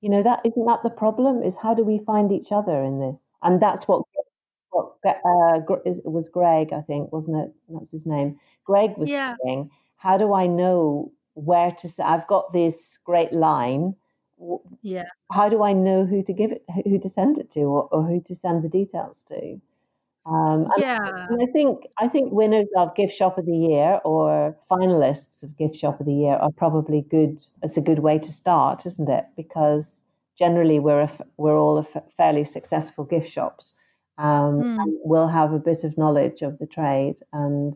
[0.00, 1.42] You know, that isn't that the problem?
[1.42, 3.20] Is how do we find each other in this?
[3.42, 4.04] And that's what
[4.70, 7.52] what uh, it was Greg, I think, wasn't it?
[7.68, 8.38] That's his name.
[8.64, 9.34] Greg was Yeah.
[9.44, 11.88] saying, how do I know where to?
[11.88, 12.74] say, I've got this
[13.04, 13.94] great line.
[14.82, 15.04] Yeah.
[15.32, 18.02] How do I know who to give it, who to send it to, or, or
[18.02, 19.60] who to send the details to?
[20.26, 21.26] Um, and Yeah.
[21.30, 25.56] and I think I think winners of Gift Shop of the Year or finalists of
[25.56, 27.38] Gift Shop of the Year are probably good.
[27.62, 29.24] It's a good way to start, isn't it?
[29.36, 30.00] Because
[30.36, 33.72] generally we're a, we're all a f- fairly successful gift shops.
[34.18, 34.80] Um, Mm.
[34.82, 37.74] and we'll have a bit of knowledge of the trade, and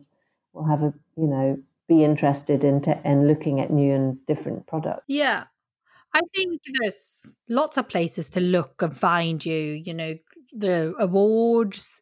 [0.53, 1.57] we'll have a you know
[1.91, 5.03] be interested in te- in looking at new and different products.
[5.07, 5.45] Yeah.
[6.13, 10.15] I think there's lots of places to look and find you, you know,
[10.53, 12.01] the awards.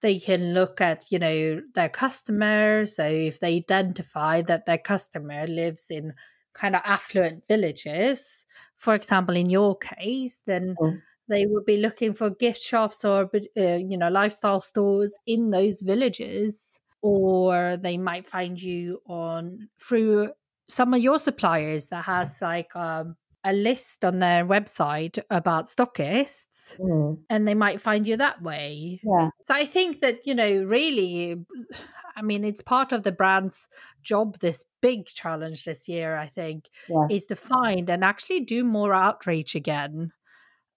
[0.00, 2.86] They can look at, you know, their customer.
[2.86, 6.14] So if they identify that their customer lives in
[6.54, 11.02] kind of affluent villages, for example, in your case, then Mm.
[11.28, 15.82] they would be looking for gift shops or, uh, you know, lifestyle stores in those
[15.82, 16.81] villages.
[17.02, 20.30] Or they might find you on through
[20.68, 26.78] some of your suppliers that has like um, a list on their website about stockists
[26.78, 27.18] Mm.
[27.28, 29.00] and they might find you that way.
[29.02, 31.36] Yeah, so i think that you know really
[32.16, 33.68] i mean it's part of the brand's
[34.02, 37.06] job this big challenge this year i think yeah.
[37.10, 40.12] is to find and actually do more outreach again.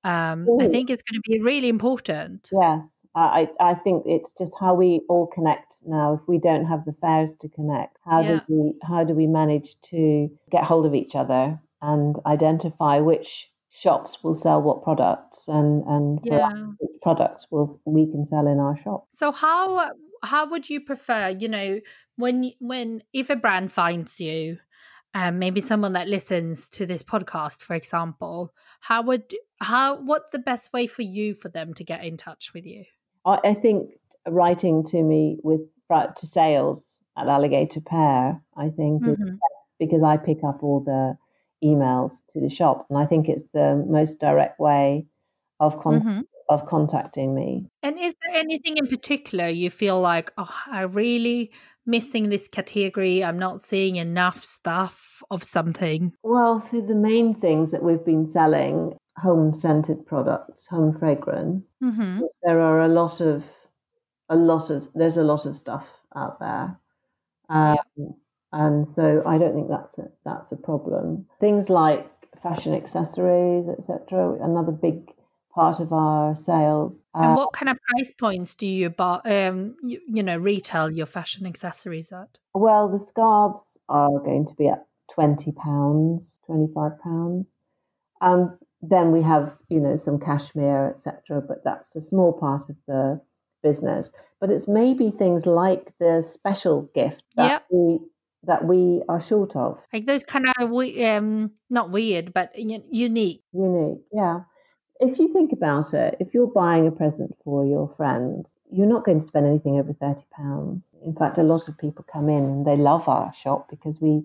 [0.03, 2.49] Um, i think it's going to be really important.
[2.51, 2.83] Yes,
[3.15, 6.19] I, I think it's just how we all connect now.
[6.21, 8.39] If we don't have the fairs to connect, how Yeah.
[8.39, 13.47] do we how do we manage to get hold of each other and identify which
[13.71, 16.49] shops will sell what products and and yeah
[16.79, 19.07] which products will we can sell in our shop?
[19.11, 19.91] So how
[20.23, 21.79] how would you prefer, you know,
[22.17, 24.57] when when if a brand finds you,
[25.13, 30.39] um, maybe someone that listens to this podcast, for example, how would how what's the
[30.39, 32.83] best way for you for them to get in touch with you?
[33.25, 33.91] I, I think
[34.27, 35.61] writing to me with
[35.91, 36.81] to sales
[37.17, 39.37] at Alligator Pear, I think is Mhm.
[39.79, 41.15] because I pick up all the
[41.63, 45.05] emails to the shop, and I think it's the most direct way
[45.59, 46.23] of con- Mhm.
[46.49, 47.67] of contacting me.
[47.83, 51.51] And is there anything in particular you feel like, oh, I'm really
[51.85, 53.23] missing this category?
[53.23, 56.13] I'm not seeing enough stuff of something.
[56.23, 61.67] Well, so the main things that we've been selling home scented products, home fragrance.
[61.79, 63.43] hmm There are a lot of
[64.29, 65.85] a lot of there's a lot of stuff
[66.15, 66.79] out there.
[67.49, 68.15] Um,
[68.51, 71.27] and so I don't think that's a, that's a problem.
[71.39, 72.09] Things like
[72.41, 75.11] fashion accessories, etc., another big
[75.53, 77.03] part of our sales.
[77.13, 79.19] And uh, what kind of price points do you buy?
[79.25, 82.37] Um, you, you know, retail your fashion accessories at?
[82.53, 87.47] Well, the scarves are going to be at twenty pounds, twenty five pounds.
[88.21, 91.41] Um, then we have, you know, some cashmere, etc.
[91.41, 93.21] But that's a small part of the
[93.63, 94.07] business.
[94.39, 97.65] But it's maybe things like the special gift that yep.
[97.71, 97.99] we
[98.43, 99.79] that we are short of.
[99.91, 103.41] Like those kind of um, not weird, but unique.
[103.53, 104.41] Unique, yeah.
[104.99, 109.03] If you think about it, if you're buying a present for your friend, you're not
[109.03, 110.85] going to spend anything over thirty pounds.
[111.03, 114.23] In fact, a lot of people come in and they love our shop because we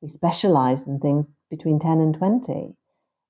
[0.00, 2.74] we specialise in things between ten and twenty.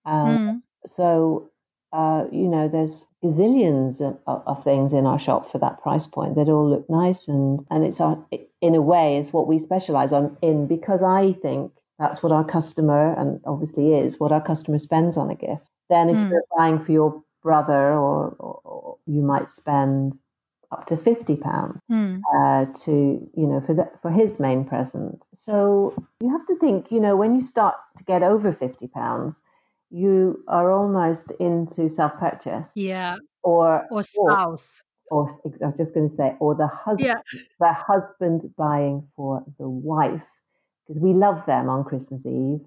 [0.04, 0.92] Um, mm.
[0.96, 1.50] So
[1.92, 6.34] uh, you know, there's gazillions of, of, things in our shop for that price point
[6.36, 8.18] that all look nice and and it's our,
[8.62, 12.44] in a way is what we specialize on in because I think that's what our
[12.44, 15.62] customer and obviously is what our customer spends on a gift.
[15.90, 16.30] Then if mm.
[16.30, 20.18] you're buying for your brother or, or, or, you might spend
[20.70, 22.20] up to fifty pounds mm.
[22.34, 25.26] uh, to you know for the, for his main present.
[25.34, 29.36] So you have to think you know when you start to get over fifty pounds
[29.92, 32.68] you are almost into self purchase.
[32.74, 33.16] Yeah.
[33.42, 34.82] Or or spouse.
[35.10, 37.20] Or, or, I was just going to say, or the husband, yeah.
[37.60, 40.22] the husband buying for the wife,
[40.86, 42.60] because we love them on Christmas Eve.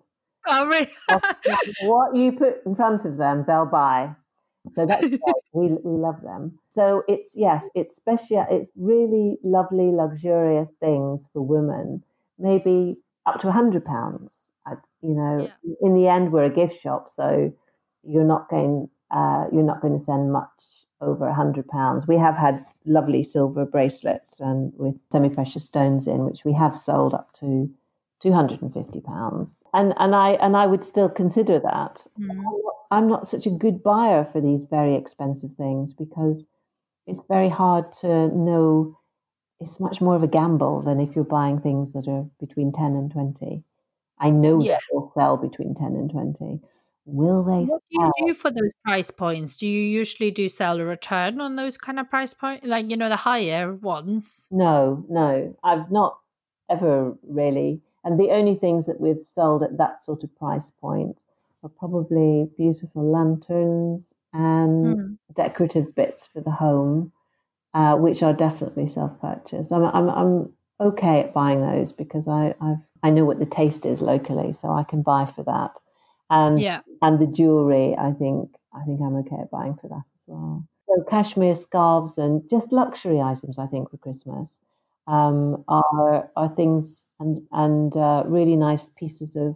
[0.47, 0.87] Oh, really?
[1.81, 4.13] what you put in front of them, they'll buy.
[4.75, 5.03] So that's
[5.53, 6.59] we we love them.
[6.75, 8.45] So it's yes, it's special.
[8.51, 12.03] It's really lovely, luxurious things for women.
[12.37, 14.31] Maybe up to a hundred pounds
[15.05, 15.75] you know, yeah.
[15.81, 17.53] in the end, we're a gift shop, so
[18.03, 20.49] you're not going uh, you're not going to send much
[21.01, 22.07] over a hundred pounds.
[22.07, 27.13] We have had lovely silver bracelets and with semi-precious stones in, which we have sold
[27.13, 27.69] up to
[28.21, 29.49] two hundred and fifty pounds.
[29.73, 32.01] And and I and I would still consider that.
[32.19, 32.43] Mm.
[32.91, 36.43] I'm not such a good buyer for these very expensive things because
[37.07, 38.97] it's very hard to know.
[39.59, 42.95] It's much more of a gamble than if you're buying things that are between ten
[42.95, 43.63] and twenty.
[44.19, 44.79] I know yeah.
[44.91, 46.59] they'll sell between 10 and 20.
[47.05, 47.65] Will they?
[47.65, 49.57] What do you do for those price points?
[49.57, 52.97] Do you usually do sell a return on those kind of price points, like you
[52.97, 54.47] know the higher ones?
[54.49, 56.17] No, no, I've not
[56.69, 57.81] ever really.
[58.03, 61.17] And the only things that we've sold at that sort of price point
[61.63, 65.17] are probably beautiful lanterns and mm.
[65.35, 67.11] decorative bits for the home,
[67.73, 69.71] uh, which are definitely self-purchased.
[69.71, 73.85] I'm, I'm, I'm okay at buying those because I, I've I know what the taste
[73.85, 75.71] is locally, so I can buy for that.
[76.31, 76.81] And yeah.
[77.03, 80.67] and the jewelry, I think I think I'm okay at buying for that as well.
[80.87, 84.49] So cashmere scarves and just luxury items, I think for Christmas
[85.05, 89.55] um, are are things and and uh, really nice pieces of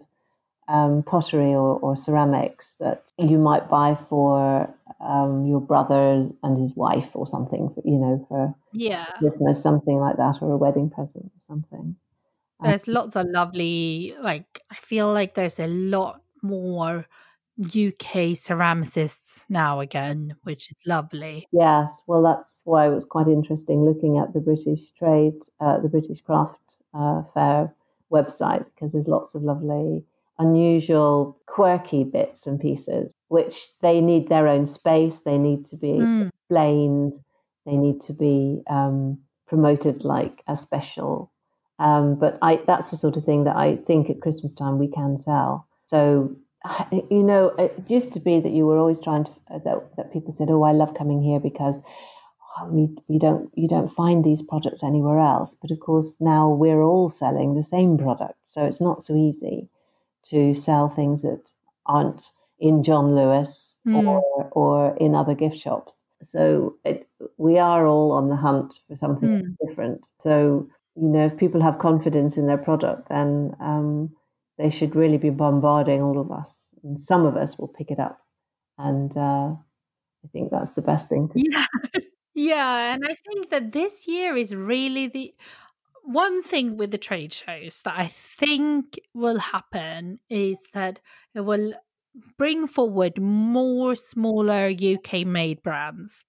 [0.67, 4.71] um, pottery or, or ceramics that you might buy for
[5.01, 9.05] um, your brother and his wife or something, for, you know, for yeah.
[9.17, 11.95] Christmas, something like that, or a wedding present or something.
[12.61, 17.05] There's lots of lovely, like, I feel like there's a lot more
[17.59, 21.47] UK ceramicists now again, which is lovely.
[21.51, 25.89] Yes, well, that's why it was quite interesting looking at the British Trade, uh, the
[25.89, 27.73] British Craft uh, Fair
[28.11, 30.03] website, because there's lots of lovely,
[30.37, 35.87] unusual, quirky bits and pieces, which they need their own space, they need to be
[35.87, 36.29] mm.
[36.29, 37.13] explained,
[37.65, 41.31] they need to be um, promoted like a special
[41.79, 44.89] um, but I, that's the sort of thing that I think at Christmas time we
[44.89, 45.67] can sell.
[45.87, 46.35] So,
[46.91, 50.13] you know, it used to be that you were always trying to, uh, that, that
[50.13, 51.75] people said, oh, I love coming here because
[52.59, 55.55] oh, we, we don't, you don't find these products anywhere else.
[55.61, 58.35] But of course, now we're all selling the same product.
[58.51, 59.69] So it's not so easy
[60.31, 61.41] to sell things that
[61.85, 62.21] aren't
[62.59, 64.05] in John Lewis mm.
[64.05, 65.93] or, or in other gift shops.
[66.29, 67.07] So it,
[67.37, 69.55] we are all on the hunt for something mm.
[69.65, 70.01] different.
[70.21, 70.69] So
[71.01, 74.09] you know, if people have confidence in their product, then um,
[74.57, 76.47] they should really be bombarding all of us.
[76.83, 78.19] And some of us will pick it up.
[78.77, 79.55] And uh,
[80.23, 81.65] I think that's the best thing to yeah.
[81.93, 82.01] do.
[82.35, 82.93] yeah.
[82.93, 85.33] And I think that this year is really the
[86.03, 90.99] one thing with the trade shows that I think will happen is that
[91.35, 91.73] it will
[92.37, 96.25] bring forward more smaller UK made brands.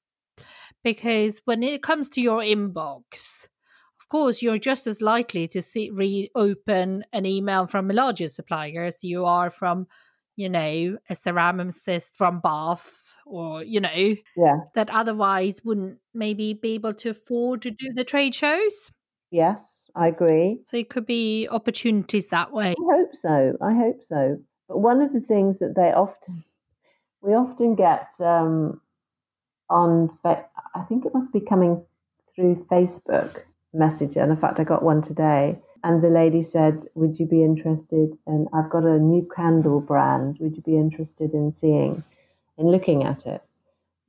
[0.84, 3.48] Because when it comes to your inbox,
[4.10, 9.02] course, you're just as likely to see reopen an email from a larger supplier as
[9.02, 9.86] you are from,
[10.36, 14.56] you know, a ceramicist from Bath or, you know, yeah.
[14.74, 18.92] that otherwise wouldn't maybe be able to afford to do the trade shows.
[19.30, 19.86] Yes.
[19.96, 20.60] I agree.
[20.62, 22.70] So it could be opportunities that way.
[22.70, 23.56] I hope so.
[23.60, 24.38] I hope so.
[24.68, 26.44] But one of the things that they often,
[27.22, 28.80] we often get um,
[29.68, 31.82] on, I think it must be coming
[32.36, 33.42] through Facebook
[33.72, 34.20] Messenger.
[34.20, 35.58] And in fact, I got one today.
[35.82, 38.16] And the lady said, Would you be interested?
[38.26, 40.38] And I've got a new candle brand.
[40.40, 42.02] Would you be interested in seeing,
[42.58, 43.42] in looking at it?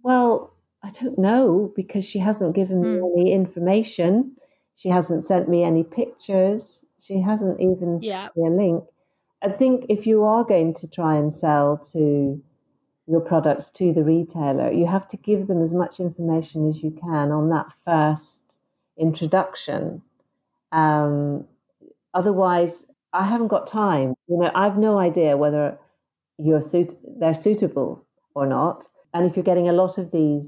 [0.04, 0.54] Well,
[0.84, 3.12] I don't know because she hasn't given me mm.
[3.14, 4.36] any information.
[4.76, 6.82] She hasn't sent me any pictures.
[7.00, 8.26] She hasn't even yeah.
[8.26, 8.84] sent me a link.
[9.44, 12.42] I think if you are going to try and sell to
[13.08, 16.92] your products to the retailer, you have to give them as much information as you
[16.92, 18.41] can on that first
[19.00, 20.02] introduction.
[20.72, 21.46] Um,
[22.14, 22.72] otherwise,
[23.14, 24.16] I haven't got time.
[24.28, 25.78] You know, I've no idea whether
[26.38, 28.88] you're suit- they're suitable or not.
[29.14, 30.44] And if you're getting a lot of these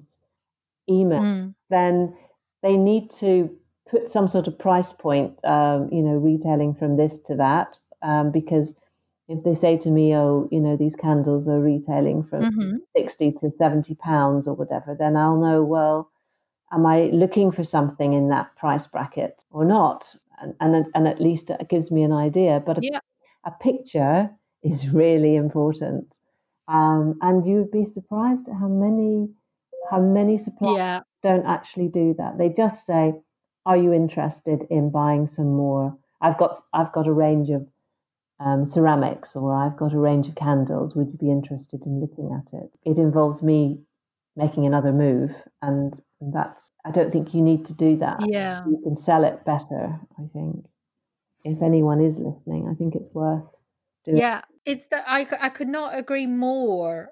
[0.90, 1.56] emails, mm.
[1.70, 2.16] then
[2.62, 3.50] they need to
[3.90, 8.32] put some sort of price point, um, you know, retailing from this to that, um,
[8.32, 8.74] because
[9.28, 12.78] if they say to me, oh, you know, these candles are retailing from mm-hmm.
[12.96, 16.10] 60 to 70 pounds or whatever, then I'll know, well,
[16.74, 20.16] am I looking for something in that price bracket or not?
[20.42, 22.62] And, and, and at least it gives me an idea.
[22.66, 23.00] But a, yeah.
[23.46, 24.30] a picture
[24.64, 26.18] is really important.
[26.68, 29.30] Um, and you'd be surprised at how many
[29.90, 31.00] how many suppliers yeah.
[31.22, 32.38] don't actually do that.
[32.38, 33.14] They just say,
[33.66, 35.98] "Are you interested in buying some more?
[36.22, 37.68] I've got I've got a range of
[38.40, 40.96] um, ceramics, or I've got a range of candles.
[40.96, 43.82] Would you be interested in looking at it?" It involves me
[44.38, 46.02] making another move, and
[46.32, 48.20] that's I don't think you need to do that.
[48.28, 50.00] Yeah, you can sell it better.
[50.18, 50.66] I think
[51.44, 53.44] if anyone is listening, I think it's worth
[54.06, 54.18] doing.
[54.18, 57.10] Yeah, it's that I I could not agree more.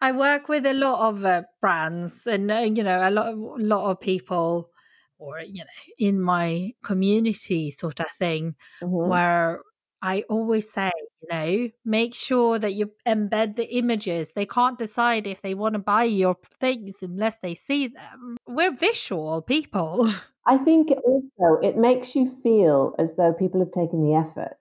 [0.00, 3.38] I work with a lot of uh, brands, and uh, you know, a lot of,
[3.38, 4.70] lot of people,
[5.18, 9.08] or you know, in my community, sort of thing, mm-hmm.
[9.08, 9.60] where
[10.02, 10.90] I always say,
[11.30, 14.32] you know, make sure that you embed the images.
[14.32, 18.36] They can't decide if they want to buy your things unless they see them.
[18.46, 20.12] We're visual people.
[20.46, 24.58] I think also it makes you feel as though people have taken the effort.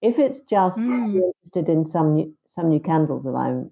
[0.00, 1.14] If it's just mm.
[1.14, 3.70] interested in some new, some new candles that I'm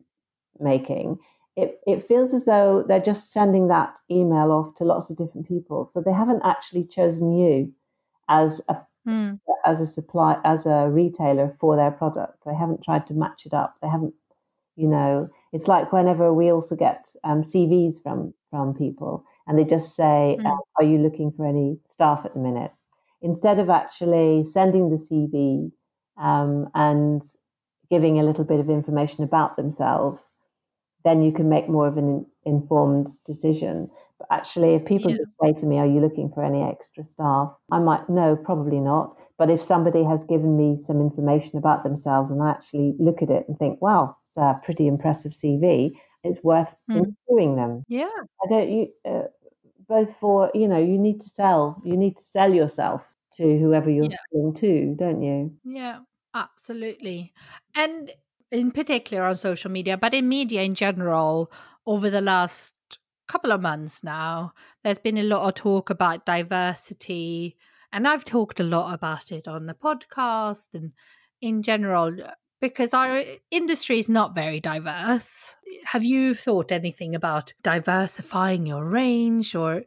[0.58, 1.18] making,
[1.56, 5.48] it, it feels as though they're just sending that email off to lots of different
[5.48, 5.90] people.
[5.94, 7.72] So they haven't actually chosen you
[8.28, 8.76] as a
[9.06, 9.38] mm.
[9.64, 12.38] as a supply as a retailer for their product.
[12.44, 13.76] They haven't tried to match it up.
[13.80, 14.14] They haven't,
[14.76, 19.64] you know, it's like whenever we also get um, CVs from from people, and they
[19.64, 20.44] just say, mm.
[20.44, 22.72] uh, "Are you looking for any staff at the minute?"
[23.22, 25.72] Instead of actually sending the CV
[26.22, 27.22] um, and
[27.90, 30.32] giving a little bit of information about themselves,
[31.04, 33.88] then you can make more of an informed decision.
[34.18, 35.18] But actually, if people yeah.
[35.18, 37.52] just say to me, Are you looking for any extra staff?
[37.70, 39.16] I might, no, probably not.
[39.38, 43.30] But if somebody has given me some information about themselves and I actually look at
[43.30, 45.92] it and think, Wow, it's a pretty impressive CV,
[46.24, 46.96] it's worth mm.
[47.28, 47.84] interviewing them.
[47.88, 48.08] Yeah.
[48.44, 49.22] I don't, you, uh,
[49.88, 53.02] both for, you know, you need to sell, you need to sell yourself
[53.36, 54.16] to whoever you're yeah.
[54.32, 55.54] selling to, don't you?
[55.64, 56.00] Yeah,
[56.34, 57.32] absolutely.
[57.74, 58.10] And
[58.50, 61.50] in particular on social media, but in media in general,
[61.86, 62.74] over the last
[63.28, 64.52] couple of months now,
[64.82, 67.56] there's been a lot of talk about diversity.
[67.92, 70.92] And I've talked a lot about it on the podcast and
[71.40, 72.16] in general,
[72.60, 75.54] because our industry is not very diverse.
[75.84, 79.82] Have you thought anything about diversifying your range, or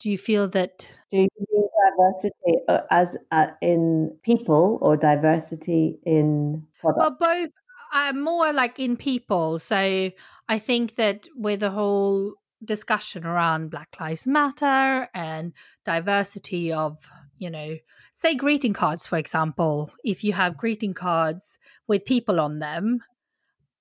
[0.00, 0.90] do you feel that?
[1.12, 1.68] Do you mean
[1.98, 6.98] diversity uh, as uh, in people or diversity in products?
[6.98, 7.50] Well, both
[7.94, 9.58] uh, more like in people.
[9.58, 10.10] So
[10.48, 12.34] I think that with the whole
[12.64, 15.52] discussion around Black Lives Matter and
[15.84, 17.76] diversity of, you know,
[18.12, 23.00] say greeting cards, for example, if you have greeting cards with people on them,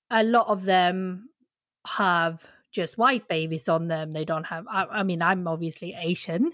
[0.09, 1.29] a lot of them
[1.87, 4.11] have just white babies on them.
[4.11, 6.51] They don't have, I, I mean, I'm obviously Asian.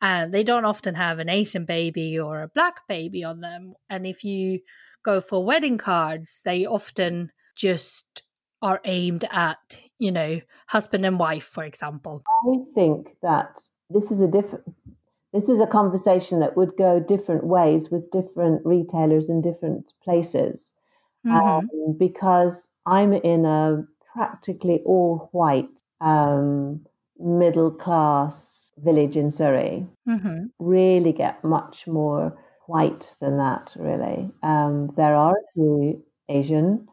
[0.00, 3.72] And they don't often have an Asian baby or a black baby on them.
[3.88, 4.60] And if you
[5.02, 8.22] go for wedding cards, they often just
[8.60, 12.22] are aimed at, you know, husband and wife, for example.
[12.28, 13.50] I think that
[13.90, 14.64] this is a different
[15.32, 20.58] this is a conversation that would go different ways with different retailers in different places.
[21.26, 21.36] Mm-hmm.
[21.36, 23.84] Um, because I'm in a
[24.14, 25.68] practically all white
[26.00, 26.86] um,
[27.18, 28.34] middle class
[28.78, 29.86] village in Surrey.
[30.08, 30.46] Mm-hmm.
[30.58, 34.30] Really get much more white than that, really.
[34.42, 36.88] Um, there are a few Asian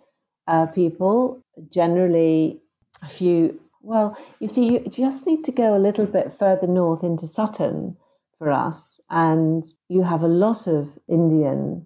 [0.48, 2.60] uh, people, generally
[3.02, 3.60] a few.
[3.82, 7.98] Well, you see, you just need to go a little bit further north into Sutton
[8.38, 11.86] for us, and you have a lot of Indian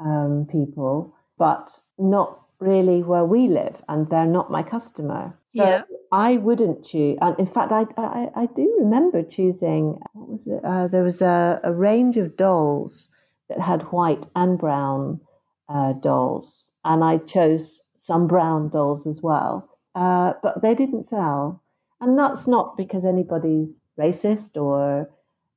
[0.00, 1.68] um, people, but
[1.98, 5.38] not really where we live, and they're not my customer.
[5.48, 5.82] So Yeah.
[6.10, 7.16] I wouldn't choose.
[7.20, 10.00] And in fact, I, I, I do remember choosing.
[10.12, 10.64] What was it?
[10.64, 13.08] Uh, there was a, a range of dolls
[13.48, 15.20] that had white and brown
[15.68, 19.68] uh, dolls, and I chose some brown dolls as well.
[19.98, 21.62] Uh, but they didn't sell,
[22.00, 25.10] and that's not because anybody's racist or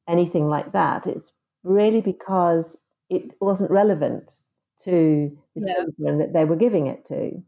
[0.08, 1.06] anything like that.
[1.06, 1.32] It's
[1.64, 2.78] really because
[3.10, 4.34] it wasn't relevant
[4.86, 5.74] to the Yeah.
[5.76, 7.44] children that they were giving it to.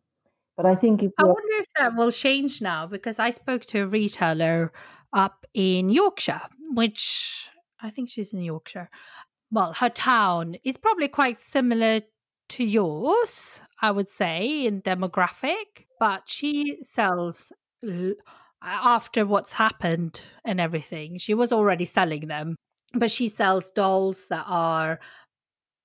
[0.57, 3.79] But I think if I wonder if that will change now because I spoke to
[3.83, 4.71] a retailer
[5.13, 6.41] up in Yorkshire,
[6.75, 7.49] which
[7.81, 8.89] I think she's in Yorkshire.
[9.51, 12.01] Well, her town is probably quite similar
[12.49, 17.51] to yours, I would say, in demographic, but she sells
[18.63, 21.17] after what's happened and everything.
[21.17, 22.55] She was already selling them,
[22.93, 24.99] but she sells dolls that are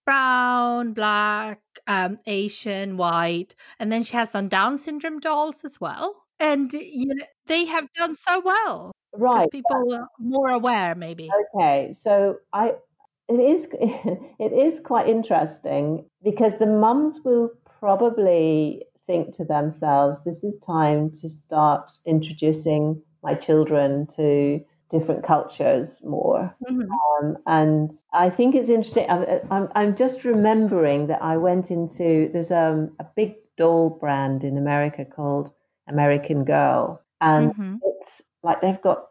[0.07, 6.23] brown, black, um, Asian, white, and then she has some Down syndrome dolls as well.
[6.41, 11.29] And you know, they have done so well right, people are more aware, maybe.
[11.55, 12.73] okay, so I
[13.29, 13.67] it is
[14.39, 17.51] it is quite interesting because the mums will
[17.81, 24.61] probably think to themselves, this is time to start introducing my children to
[24.91, 26.55] different cultures more.
[26.71, 26.89] Mhm.
[27.21, 29.09] Um, and I think it's interesting.
[29.11, 34.45] I'm, I'm, I'm just remembering that I went into there's um, a big doll brand
[34.45, 35.53] in America called
[35.89, 37.81] American Girl, and Mhm.
[37.83, 39.07] it's like they've got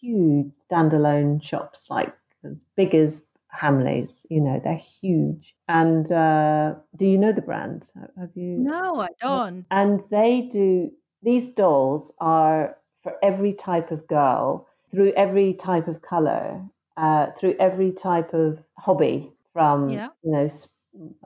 [0.00, 2.14] huge standalone shops, like
[2.44, 3.22] as big as
[3.60, 4.12] Hamleys.
[4.28, 5.54] You know, they're huge.
[5.68, 7.88] And uh, do you know the brand?
[8.18, 8.58] Have you?
[8.58, 9.64] No, I don't.
[9.70, 10.90] and they do
[11.22, 16.62] these dolls are for every type of girl through every type of color
[16.96, 20.08] uh, through every type of hobby from Yeah.
[20.22, 20.48] you know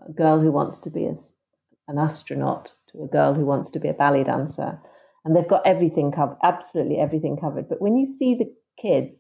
[0.09, 1.17] a girl who wants to be a
[1.89, 4.79] an astronaut to a girl who wants to be a ballet dancer
[5.25, 8.49] and they've got everything covered absolutely everything covered but when you see the
[8.81, 9.17] kids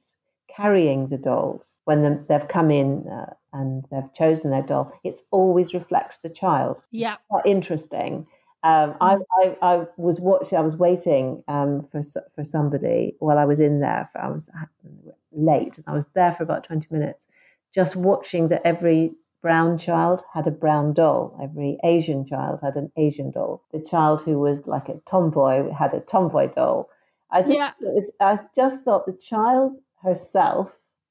[0.60, 5.20] carrying the dolls when them- they've come in uh, and they've chosen their doll it
[5.30, 7.16] always reflects the child Yeah.
[7.28, 8.26] quite interesting.
[8.62, 10.58] Um, I, I, I was watching.
[10.58, 12.02] I was waiting um, for
[12.34, 14.10] for somebody while I was in there.
[14.12, 14.42] For, I was
[15.32, 15.74] late.
[15.86, 17.20] I was there for about twenty minutes,
[17.74, 21.38] just watching that every brown child had a brown doll.
[21.42, 23.62] Every Asian child had an Asian doll.
[23.72, 26.90] The child who was like a tomboy had a tomboy doll.
[27.30, 27.70] I just, Yeah.
[28.20, 29.72] I just thought the child
[30.02, 30.70] herself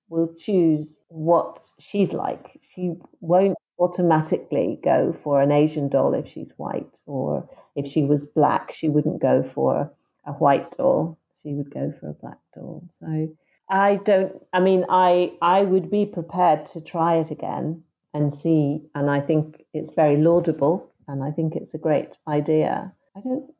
[0.09, 2.59] will choose what she's like.
[2.73, 8.25] She won't automatically go for an Asian doll if she's white, or if she was
[8.25, 9.91] black, she wouldn't go for
[10.25, 11.17] a white doll.
[11.41, 12.83] She would go for a black doll.
[12.99, 13.29] So
[13.69, 14.33] I don't.
[14.51, 17.83] I mean, I I would be prepared to try it again
[18.13, 18.81] and see.
[18.95, 22.91] And I think it's very laudable, and I think it's a great idea.
[23.15, 23.51] I don't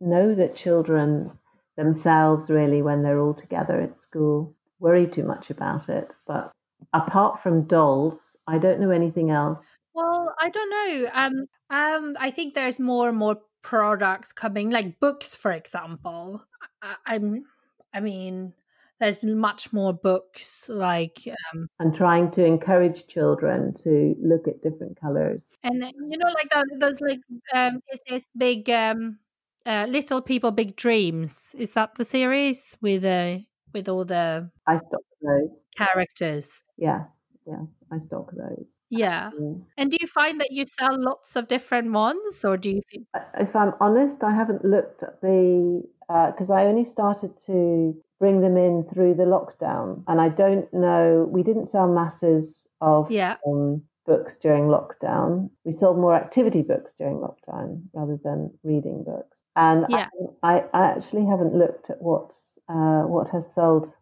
[0.00, 1.30] know that children
[1.76, 6.16] themselves really, when they're all together at school, worry too much about it.
[6.26, 6.50] But
[6.92, 9.58] apart from dolls, I don't know anything else.
[9.94, 11.10] Well, I don't know.
[11.12, 16.44] Um, um, I think there's more and more products coming, like books, for example.
[16.82, 17.44] I, I'm,
[17.92, 18.54] I mean,
[19.00, 21.18] there's much more books, like,
[21.52, 25.50] um, And trying to encourage children to look at different colors.
[25.62, 27.20] and you know, like the, those, like,
[27.54, 29.18] um, is it big, um,
[29.66, 31.54] uh, Little People, Big Dreams?
[31.58, 33.38] Is that the series with uh,
[33.72, 35.62] with all the I stock those.
[35.76, 36.64] characters?
[36.76, 37.08] Yes,
[37.46, 38.76] yes, I stock those.
[38.90, 39.30] Yeah.
[39.76, 43.06] And do you find that you sell lots of different ones, or do you think?
[43.38, 48.56] If I'm honest, I haven't looked at the because I only started to bring them
[48.56, 51.28] in through the lockdown, and I don't know.
[51.30, 53.36] We didn't sell masses of Yeah.
[53.46, 55.50] um, books during lockdown.
[55.64, 59.38] We sold more activity books during lockdown rather than reading books.
[59.56, 60.08] And Yeah.
[60.42, 62.30] I, I actually haven't looked at what
[62.70, 63.92] uh, what has sold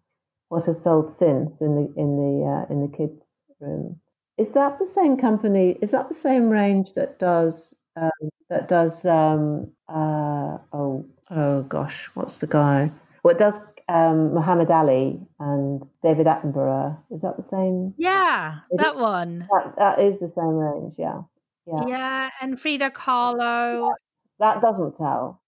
[0.48, 3.26] what has sold since in the in the uh, in the kids
[3.60, 4.00] room.
[4.36, 5.76] Is that the same company?
[5.82, 12.08] Is that the same range that does um, that does um, uh, oh oh gosh,
[12.14, 12.90] what's the guy?
[13.24, 13.54] Well, does
[13.88, 16.98] um, Muhammad Ali and David Attenborough.
[17.10, 17.94] Is that the same?
[17.96, 19.48] Yeah, It that one.
[19.50, 20.94] That that is the same range.
[20.98, 21.22] Yeah,
[21.66, 21.86] yeah.
[21.86, 23.90] Yeah, and Frida Kahlo.
[24.40, 25.42] That doesn't sell.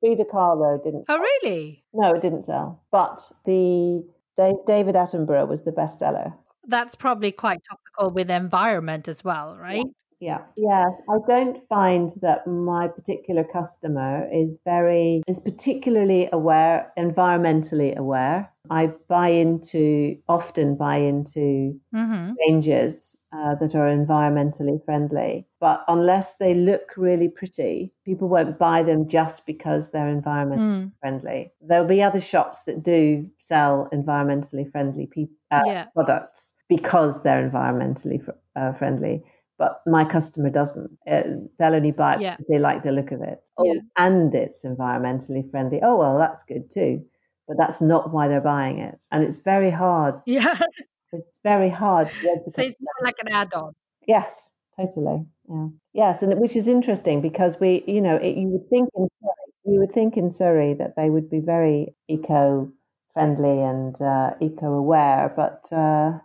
[0.00, 1.04] Frida Kahlo didn't.
[1.08, 1.84] Oh, really?
[1.92, 2.82] No, it didn't sell.
[2.90, 4.04] But the
[4.36, 6.32] David Attenborough was the bestseller.
[6.66, 9.84] That's probably quite topical with environment as well, right?
[10.20, 10.90] Yeah, yeah.
[11.08, 18.50] I don't find that my particular customer is very is particularly aware, environmentally aware.
[18.68, 22.32] I buy into often buy into Mm-hmm.
[22.46, 28.82] ranges uh, that are environmentally friendly, but unless they look really pretty, people won't buy
[28.82, 30.58] them just because they're environmentally
[30.88, 30.92] Mm.
[31.00, 31.52] friendly.
[31.60, 35.84] There'll be other shops that do sell environmentally friendly pe- uh, Yeah.
[35.94, 39.22] products because they're environmentally fr- uh, friendly.
[39.58, 40.90] But my customer doesn't.
[41.06, 41.22] Uh,
[41.58, 42.36] they'll only buy it Yeah.
[42.36, 43.40] because they like the look of it.
[43.58, 43.80] Oh, Yeah.
[43.98, 45.80] and it's environmentally friendly.
[45.82, 47.04] Oh, well, that's good too.
[47.46, 49.02] But that's not why they're buying it.
[49.12, 50.20] And it's very hard.
[50.26, 50.54] Yeah.
[51.12, 52.10] It's very hard.
[52.22, 53.72] so it's more like an add-on.
[54.06, 55.26] Yes, totally.
[55.48, 55.66] Yeah.
[55.92, 59.72] Yes, and which is interesting because we, you know, it, you would think in Surrey,
[59.74, 65.66] you would think in Surrey that they would be very eco-friendly and uh, eco-aware, but
[65.76, 66.18] uh,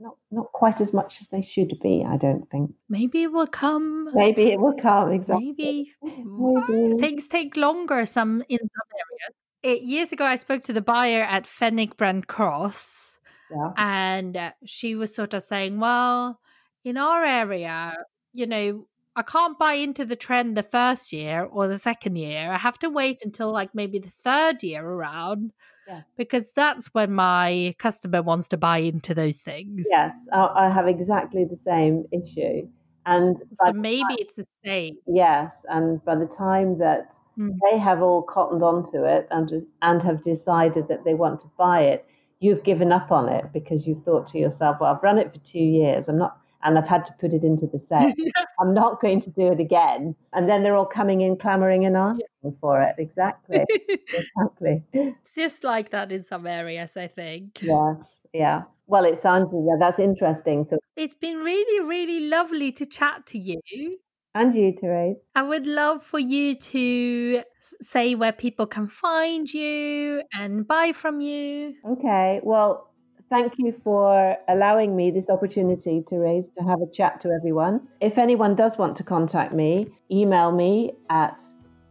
[0.00, 2.04] not not quite as much as they should be.
[2.06, 2.72] I don't think.
[2.88, 4.08] Maybe it will come.
[4.14, 5.12] Maybe it will come.
[5.12, 5.54] Exactly.
[5.58, 5.92] Maybe.
[6.02, 6.98] Maybe.
[6.98, 9.34] Things take longer some in some areas.
[9.64, 13.17] Eight years ago, I spoke to the buyer at Fenwick Brent Cross,
[13.50, 13.72] Yeah.
[13.76, 16.40] and uh, she was sort of saying, "Well,
[16.84, 17.94] in our area,
[18.32, 18.86] you know,
[19.16, 22.50] I can't buy into the trend the first year or the second year.
[22.52, 25.52] I have to wait until like maybe the third year around."
[25.86, 26.02] Yeah.
[26.16, 29.86] Because that's when my customer wants to buy into those things.
[29.88, 32.68] Yes, I, I have exactly the same issue,
[33.06, 34.96] and So maybe it's the same.
[35.06, 37.52] Yes, and by the time that Mm.
[37.70, 41.82] they have all cottoned onto it and and have decided that they want to buy
[41.82, 42.04] it,
[42.40, 45.38] you've given up on it because you've thought to yourself, "Well, I've run it for
[45.40, 46.08] two years.
[46.08, 48.14] I'm not, and I've had to put it into the set.
[48.60, 51.96] I'm not going to do it again." And then they're all coming in, clamoring and
[51.96, 52.94] asking for it.
[52.98, 54.84] Exactly, exactly.
[54.92, 57.58] it's just like that in some areas, I think.
[57.62, 58.62] Yes, yeah.
[58.86, 60.66] Well, it sounds yeah, that's interesting.
[60.70, 63.98] So, It's been really, really lovely to chat to you.
[64.38, 65.16] And you, Therese.
[65.34, 71.20] I would love for you to say where people can find you and buy from
[71.20, 71.74] you.
[71.84, 72.38] Okay.
[72.44, 72.88] Well,
[73.30, 77.88] thank you for allowing me this opportunity raise to have a chat to everyone.
[78.00, 81.36] If anyone does want to contact me, email me at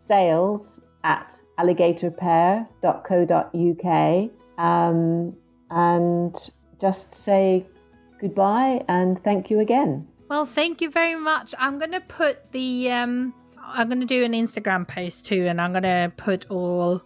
[0.08, 5.36] sales at alligatorpear.co.uk um,
[5.70, 6.36] and
[6.80, 7.66] just say
[8.22, 10.08] goodbye and thank you again.
[10.30, 11.56] Well, thank you very much.
[11.58, 15.60] I'm going to put the um I'm going to do an Instagram post too and
[15.60, 17.02] I'm going to put all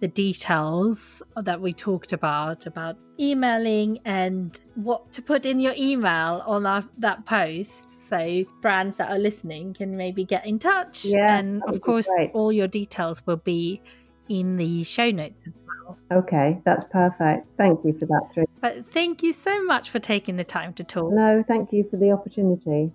[0.00, 6.42] the details that we talked about about emailing and what to put in your email
[6.46, 11.38] on our, that post so brands that are listening can maybe get in touch Yeah,
[11.38, 12.30] and of course great.
[12.34, 13.80] all your details will be
[14.28, 17.46] in the show notes as well Okay, that's perfect.
[17.56, 18.45] Thank you for that.
[18.66, 21.96] But thank you so much for taking the time to talk No, thank you for
[21.96, 22.90] the opportunity.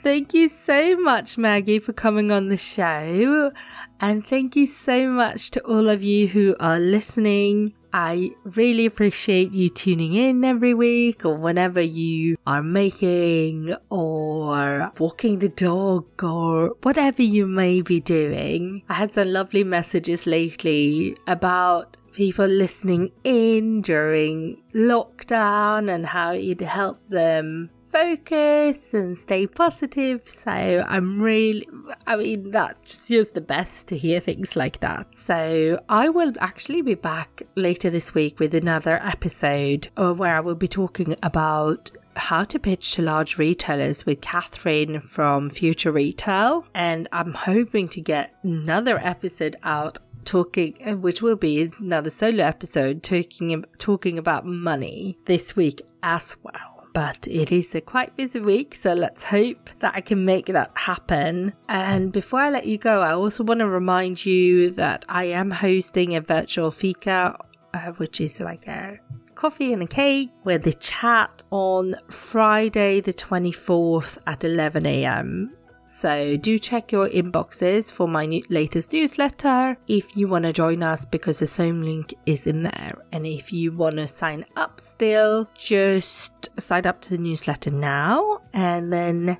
[0.00, 3.50] Thank you so much, Maggie, for coming on the show.
[3.98, 7.72] And thank you so much to all of you who are listening.
[7.94, 15.38] I really appreciate you tuning in every week or whenever you are making or walking
[15.38, 18.82] the dog or whatever you may be doing.
[18.90, 26.62] I had some lovely messages lately about people listening in during lockdown and how it
[26.62, 30.26] helped them focus and stay positive.
[30.26, 31.68] So I'm really,
[32.06, 35.14] I mean, that's just the best to hear things like that.
[35.14, 40.40] So I will actually be back later this week with another episode uh, where I
[40.40, 46.66] will be talking about how to pitch to large retailers with Catherine from Future Retail.
[46.74, 52.44] And I'm hoping to get another episode out talking uh, which will be another solo
[52.44, 58.40] episode talking talking about money this week as well but it is a quite busy
[58.40, 61.52] week, so let's hope that I can make that happen.
[61.68, 65.50] And before I let you go, I also want to remind you that I am
[65.50, 67.36] hosting a virtual fika,
[67.74, 68.98] uh, which is like a
[69.34, 75.55] coffee and a cake with the chat on Friday, the 24th at 11 a.m.
[75.86, 80.82] So do check your inboxes for my new- latest newsletter if you want to join
[80.82, 82.98] us because the Zoom link is in there.
[83.12, 88.40] And if you want to sign up still, just sign up to the newsletter now
[88.52, 89.38] and then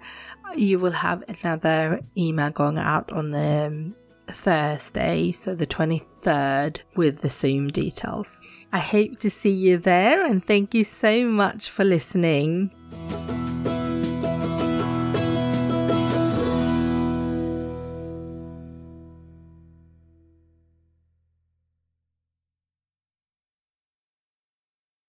[0.55, 3.93] you will have another email going out on the
[4.29, 8.41] Thursday, so the 23rd, with the Zoom details.
[8.73, 12.71] I hope to see you there and thank you so much for listening.